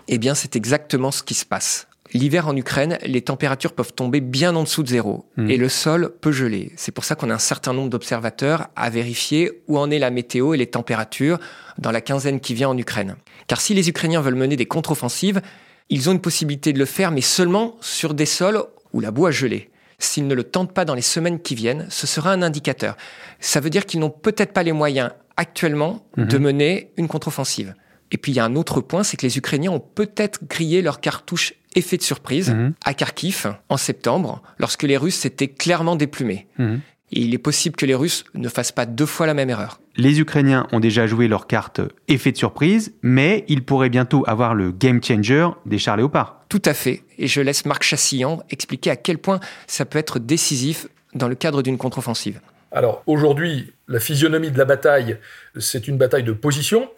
Eh 0.08 0.20
bien, 0.20 0.36
c'est 0.36 0.56
exactement 0.56 1.10
ce 1.10 1.24
qui 1.24 1.34
se 1.34 1.46
passe. 1.48 1.88
L'hiver 2.14 2.48
en 2.48 2.56
Ukraine, 2.56 2.98
les 3.06 3.22
températures 3.22 3.74
peuvent 3.74 3.94
tomber 3.94 4.20
bien 4.20 4.56
en 4.56 4.64
dessous 4.64 4.84
de 4.84 4.90
zéro 4.90 5.26
Mhm. 5.38 5.50
et 5.50 5.58
le 5.58 5.70
sol 5.70 6.14
peut 6.22 6.32
geler. 6.32 6.72
C'est 6.76 6.92
pour 6.92 7.06
ça 7.06 7.16
qu'on 7.16 7.30
a 7.30 7.34
un 7.34 7.40
certain 7.40 7.74
nombre 7.74 7.90
d'observateurs 7.90 8.68
à 8.76 8.90
vérifier 8.90 9.52
où 9.68 9.78
en 9.78 9.90
est 9.92 10.00
la 10.00 10.10
météo 10.12 10.54
et 10.54 10.58
les 10.58 10.68
températures 10.68 11.40
dans 11.78 11.92
la 11.92 12.02
quinzaine 12.02 12.40
qui 12.42 12.54
vient 12.54 12.70
en 12.70 12.78
Ukraine. 12.78 13.16
Car 13.48 13.62
si 13.62 13.74
les 13.74 13.88
Ukrainiens 13.88 14.22
veulent 14.22 14.36
mener 14.36 14.56
des 14.58 14.66
contre-offensives, 14.66 15.42
ils 15.90 16.10
ont 16.10 16.14
une 16.14 16.22
possibilité 16.22 16.74
de 16.74 16.80
le 16.80 16.86
faire, 16.86 17.12
mais 17.12 17.22
seulement 17.22 17.78
sur 17.82 18.14
des 18.14 18.26
sols 18.26 18.62
où 18.94 19.00
la 19.00 19.12
boue 19.12 19.26
a 19.28 19.32
gelé. 19.32 19.70
S'ils 20.00 20.28
ne 20.28 20.34
le 20.36 20.44
tentent 20.44 20.74
pas 20.74 20.84
dans 20.84 20.96
les 20.96 21.02
semaines 21.02 21.40
qui 21.40 21.54
viennent, 21.56 21.86
ce 21.90 22.08
sera 22.08 22.32
un 22.34 22.42
indicateur. 22.42 22.98
Ça 23.40 23.60
veut 23.60 23.70
dire 23.70 23.86
qu'ils 23.86 24.00
n'ont 24.00 24.10
peut-être 24.10 24.52
pas 24.52 24.64
les 24.64 24.72
moyens 24.72 25.12
actuellement 25.38 26.06
de 26.18 26.38
Mhm. 26.38 26.44
mener 26.44 26.92
une 26.98 27.08
contre-offensive. 27.08 27.74
Et 28.12 28.18
puis 28.18 28.32
il 28.32 28.36
y 28.36 28.40
a 28.40 28.46
un 28.46 28.56
autre 28.56 28.82
point, 28.82 29.04
c'est 29.04 29.18
que 29.18 29.26
les 29.26 29.38
Ukrainiens 29.38 29.72
ont 29.72 29.80
peut-être 29.80 30.42
grillé 30.48 30.82
leur 30.82 31.00
cartouche 31.00 31.54
effet 31.76 31.98
de 31.98 32.02
surprise 32.04 32.50
Mhm. 32.50 32.74
à 32.84 32.94
Kharkiv 32.94 33.54
en 33.70 33.78
septembre, 33.78 34.42
lorsque 34.60 34.84
les 34.84 34.98
Russes 34.98 35.16
s'étaient 35.16 35.48
clairement 35.48 35.96
déplumés. 35.96 36.48
Mhm. 36.58 36.82
Et 37.14 37.20
il 37.22 37.34
est 37.34 37.38
possible 37.40 37.76
que 37.76 37.86
les 37.86 37.96
Russes 37.96 38.24
ne 38.36 38.48
fassent 38.50 38.72
pas 38.72 38.86
deux 38.86 39.06
fois 39.06 39.26
la 39.28 39.34
même 39.34 39.50
erreur. 39.50 39.80
Les 39.98 40.20
Ukrainiens 40.22 40.68
ont 40.72 40.80
déjà 40.80 41.08
joué 41.08 41.28
leur 41.28 41.46
carte 41.48 41.82
effet 42.08 42.32
de 42.32 42.38
surprise, 42.38 42.94
mais 43.02 43.44
ils 43.50 43.64
pourraient 43.64 43.90
bientôt 43.90 44.24
avoir 44.28 44.56
le 44.56 44.72
game 44.72 45.04
changer 45.04 45.48
des 45.66 45.78
chars 45.78 45.98
léopards. 45.98 46.46
Tout 46.48 46.62
à 46.66 46.74
fait. 46.74 47.04
Et 47.18 47.28
je 47.28 47.42
laisse 47.42 47.66
Marc 47.66 47.84
Chassillan 47.84 48.42
expliquer 48.50 48.92
à 48.92 48.96
quel 48.96 49.18
point 49.18 49.40
ça 49.68 49.84
peut 49.86 50.00
être 50.00 50.20
décisif 50.20 50.88
dans 51.14 51.28
le 51.28 51.36
cadre 51.36 51.62
d'une 51.62 51.78
contre-offensive. 51.78 52.40
Alors 52.74 53.04
aujourd'hui, 53.06 53.74
la 53.90 54.00
physionomie 54.00 54.50
de 54.52 54.58
la 54.58 54.64
bataille, 54.64 55.18
c'est 55.60 55.90
une 55.90 55.98
bataille 55.98 56.24
de 56.24 56.32
position 56.32 56.90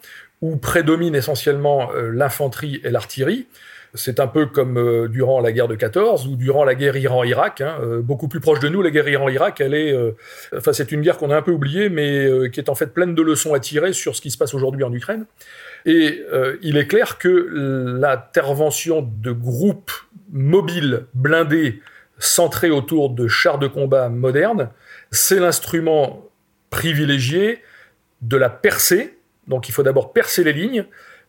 où 0.44 0.56
prédomine 0.56 1.14
essentiellement 1.14 1.90
euh, 1.94 2.10
l'infanterie 2.10 2.78
et 2.84 2.90
l'artillerie. 2.90 3.46
C'est 3.94 4.20
un 4.20 4.26
peu 4.26 4.44
comme 4.44 4.76
euh, 4.76 5.08
durant 5.08 5.40
la 5.40 5.52
guerre 5.52 5.68
de 5.68 5.74
14 5.74 6.26
ou 6.26 6.36
durant 6.36 6.64
la 6.64 6.74
guerre 6.74 6.98
Iran-Irak. 6.98 7.62
hein. 7.62 7.78
Euh, 7.80 8.02
beaucoup 8.02 8.28
plus 8.28 8.40
proche 8.40 8.60
de 8.60 8.68
nous, 8.68 8.82
la 8.82 8.90
guerre 8.90 9.08
Iran-Irak, 9.08 9.62
elle 9.62 9.72
est, 9.72 9.96
c'est 10.72 10.92
une 10.92 11.00
guerre 11.00 11.16
qu'on 11.16 11.30
a 11.30 11.36
un 11.36 11.40
peu 11.40 11.52
oubliée, 11.52 11.88
mais 11.88 12.28
qui 12.52 12.60
est 12.60 12.68
en 12.68 12.74
fait 12.74 12.88
pleine 12.88 13.14
de 13.14 13.22
leçons 13.22 13.54
à 13.54 13.60
tirer 13.60 13.94
sur 13.94 14.14
ce 14.14 14.20
qui 14.20 14.30
se 14.30 14.36
passe 14.36 14.52
aujourd'hui 14.52 14.84
en 14.84 14.92
Ukraine. 14.92 15.24
Et 15.86 16.22
il 16.60 16.76
est 16.76 16.86
clair 16.86 17.18
que 17.18 17.28
l'intervention 18.00 19.08
de 19.22 19.32
groupes 19.32 19.92
mobiles 20.32 21.06
blindés 21.14 21.80
centrés 22.18 22.70
autour 22.70 23.10
de 23.10 23.28
chars 23.28 23.58
de 23.58 23.68
combat 23.68 24.08
modernes, 24.08 24.70
c'est 25.10 25.38
l'instrument 25.38 26.28
privilégié 26.70 27.62
de 28.22 28.36
la 28.36 28.50
percée. 28.50 29.16
Donc 29.48 29.68
il 29.68 29.72
faut 29.72 29.82
d'abord 29.82 30.12
percer 30.12 30.44
les 30.44 30.52
lignes 30.52 30.84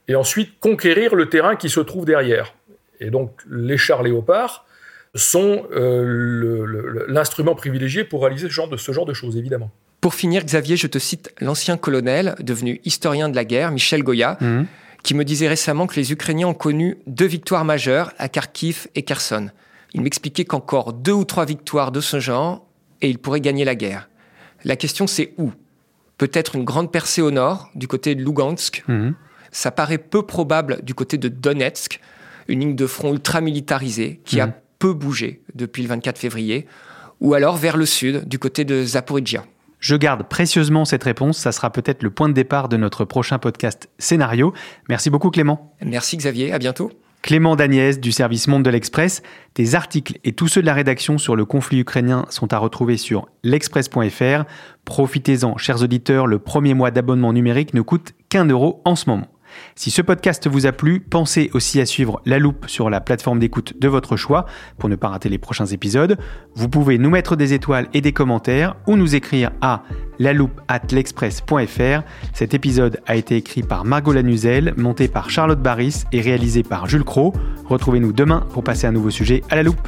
et 0.07 0.15
ensuite 0.15 0.59
conquérir 0.59 1.15
le 1.15 1.29
terrain 1.29 1.55
qui 1.55 1.69
se 1.69 1.79
trouve 1.79 2.05
derrière. 2.05 2.53
Et 2.99 3.09
donc 3.09 3.31
les 3.49 3.77
chars 3.77 4.03
léopards 4.03 4.65
sont 5.13 5.65
euh, 5.73 6.03
le- 6.05 6.65
le- 6.65 7.05
l'instrument 7.07 7.55
privilégié 7.55 8.03
pour 8.03 8.21
réaliser 8.21 8.47
ce 8.47 8.53
genre 8.53 8.67
de, 8.69 8.77
ce 8.77 8.91
genre 8.91 9.05
de 9.05 9.13
choses, 9.13 9.37
évidemment. 9.37 9.71
Pour 10.01 10.13
finir, 10.13 10.43
Xavier, 10.43 10.75
je 10.77 10.87
te 10.87 10.99
cite 10.99 11.33
l'ancien 11.41 11.77
colonel, 11.77 12.35
devenu 12.41 12.79
historien 12.85 13.29
de 13.29 13.35
la 13.35 13.45
guerre, 13.45 13.71
Michel 13.71 14.03
Goya, 14.03 14.37
Mhm. 14.41 14.67
qui 15.03 15.13
me 15.15 15.23
disait 15.23 15.47
récemment 15.47 15.87
que 15.87 15.95
les 15.95 16.11
Ukrainiens 16.11 16.47
ont 16.47 16.53
connu 16.53 16.97
deux 17.07 17.25
victoires 17.27 17.65
majeures 17.65 18.11
à 18.17 18.27
Kharkiv 18.29 18.87
et 18.95 19.03
Kherson. 19.03 19.49
Il 19.93 20.01
m'expliquait 20.01 20.45
qu'encore 20.45 20.93
deux 20.93 21.13
ou 21.13 21.23
trois 21.25 21.45
victoires 21.45 21.91
de 21.91 22.01
ce 22.01 22.19
genre 22.19 22.65
et 23.01 23.09
ils 23.09 23.17
pourraient 23.17 23.41
gagner 23.41 23.65
la 23.65 23.75
guerre. 23.75 24.09
La 24.63 24.75
question 24.75 25.07
c'est 25.07 25.33
où? 25.37 25.51
Peut-être 26.17 26.55
une 26.55 26.63
grande 26.63 26.91
percée 26.91 27.21
au 27.21 27.31
nord, 27.31 27.69
du 27.75 27.87
côté 27.87 28.15
de 28.15 28.23
Lugansk. 28.23 28.83
Mhm. 28.87 29.15
Ça 29.51 29.71
paraît 29.71 29.97
peu 29.97 30.21
probable 30.25 30.79
du 30.83 30.93
côté 30.93 31.17
de 31.17 31.27
Donetsk, 31.29 31.99
une 32.47 32.59
ligne 32.59 32.75
de 32.75 32.87
front 32.87 33.11
ultra 33.13 33.41
militarisée 33.41 34.21
qui 34.25 34.39
a 34.39 34.47
Mhm. 34.47 34.53
peu 34.79 34.93
bougé 34.93 35.41
depuis 35.55 35.83
le 35.83 35.89
24 35.89 36.17
février. 36.17 36.67
Ou 37.21 37.33
alors 37.33 37.55
vers 37.57 37.77
le 37.77 37.85
sud, 37.85 38.27
du 38.27 38.39
côté 38.39 38.65
de 38.65 38.83
Zaporizhia. 38.83 39.45
Je 39.79 39.95
garde 39.95 40.23
précieusement 40.27 40.83
cette 40.83 41.03
réponse, 41.03 41.37
ça 41.37 41.51
sera 41.51 41.69
peut-être 41.69 42.01
le 42.03 42.09
point 42.09 42.27
de 42.27 42.33
départ 42.33 42.69
de 42.69 42.75
notre 42.77 43.05
prochain 43.05 43.37
podcast 43.39 43.89
Scénario. 43.99 44.53
Merci 44.89 45.09
beaucoup 45.09 45.29
Clément. 45.29 45.73
Merci 45.81 46.17
Xavier, 46.17 46.51
à 46.51 46.59
bientôt. 46.59 46.91
Clément 47.21 47.55
Dagnès 47.55 47.99
du 47.99 48.11
service 48.11 48.47
Monde 48.47 48.63
de 48.63 48.69
l'Express. 48.69 49.23
Tes 49.53 49.75
articles 49.75 50.19
et 50.23 50.33
tous 50.33 50.47
ceux 50.47 50.61
de 50.61 50.65
la 50.65 50.73
rédaction 50.73 51.17
sur 51.17 51.35
le 51.35 51.45
conflit 51.45 51.79
ukrainien 51.79 52.25
sont 52.29 52.53
à 52.53 52.57
retrouver 52.57 52.97
sur 52.97 53.27
l'express.fr. 53.43 54.43
Profitez-en, 54.85 55.57
chers 55.57 55.81
auditeurs, 55.81 56.27
le 56.27 56.39
premier 56.39 56.73
mois 56.73 56.91
d'abonnement 56.91 57.33
numérique 57.33 57.73
ne 57.73 57.81
coûte 57.81 58.13
qu'un 58.29 58.45
euro 58.45 58.81
en 58.85 58.95
ce 58.95 59.09
moment. 59.09 59.27
Si 59.75 59.91
ce 59.91 60.01
podcast 60.01 60.47
vous 60.47 60.65
a 60.65 60.71
plu, 60.71 60.99
pensez 60.99 61.49
aussi 61.53 61.81
à 61.81 61.85
suivre 61.85 62.21
La 62.25 62.39
Loupe 62.39 62.65
sur 62.67 62.89
la 62.89 63.01
plateforme 63.01 63.39
d'écoute 63.39 63.73
de 63.79 63.87
votre 63.87 64.15
choix 64.15 64.45
pour 64.77 64.89
ne 64.89 64.95
pas 64.95 65.09
rater 65.09 65.29
les 65.29 65.37
prochains 65.37 65.65
épisodes. 65.65 66.17
Vous 66.55 66.69
pouvez 66.69 66.97
nous 66.97 67.09
mettre 67.09 67.35
des 67.35 67.53
étoiles 67.53 67.87
et 67.93 68.01
des 68.01 68.13
commentaires 68.13 68.75
ou 68.87 68.95
nous 68.95 69.15
écrire 69.15 69.51
à 69.61 69.83
laloupe@l'express.fr. 70.19 72.03
Cet 72.33 72.53
épisode 72.53 73.01
a 73.05 73.15
été 73.15 73.35
écrit 73.35 73.63
par 73.63 73.85
Margot 73.85 74.13
Lanuzel, 74.13 74.73
monté 74.77 75.07
par 75.07 75.29
Charlotte 75.29 75.61
Barris 75.61 76.03
et 76.11 76.21
réalisé 76.21 76.63
par 76.63 76.87
Jules 76.87 77.03
Cro. 77.03 77.33
Retrouvez-nous 77.65 78.13
demain 78.13 78.45
pour 78.53 78.63
passer 78.63 78.87
un 78.87 78.91
nouveau 78.91 79.09
sujet 79.09 79.43
à 79.49 79.55
la 79.55 79.63
loupe. 79.63 79.87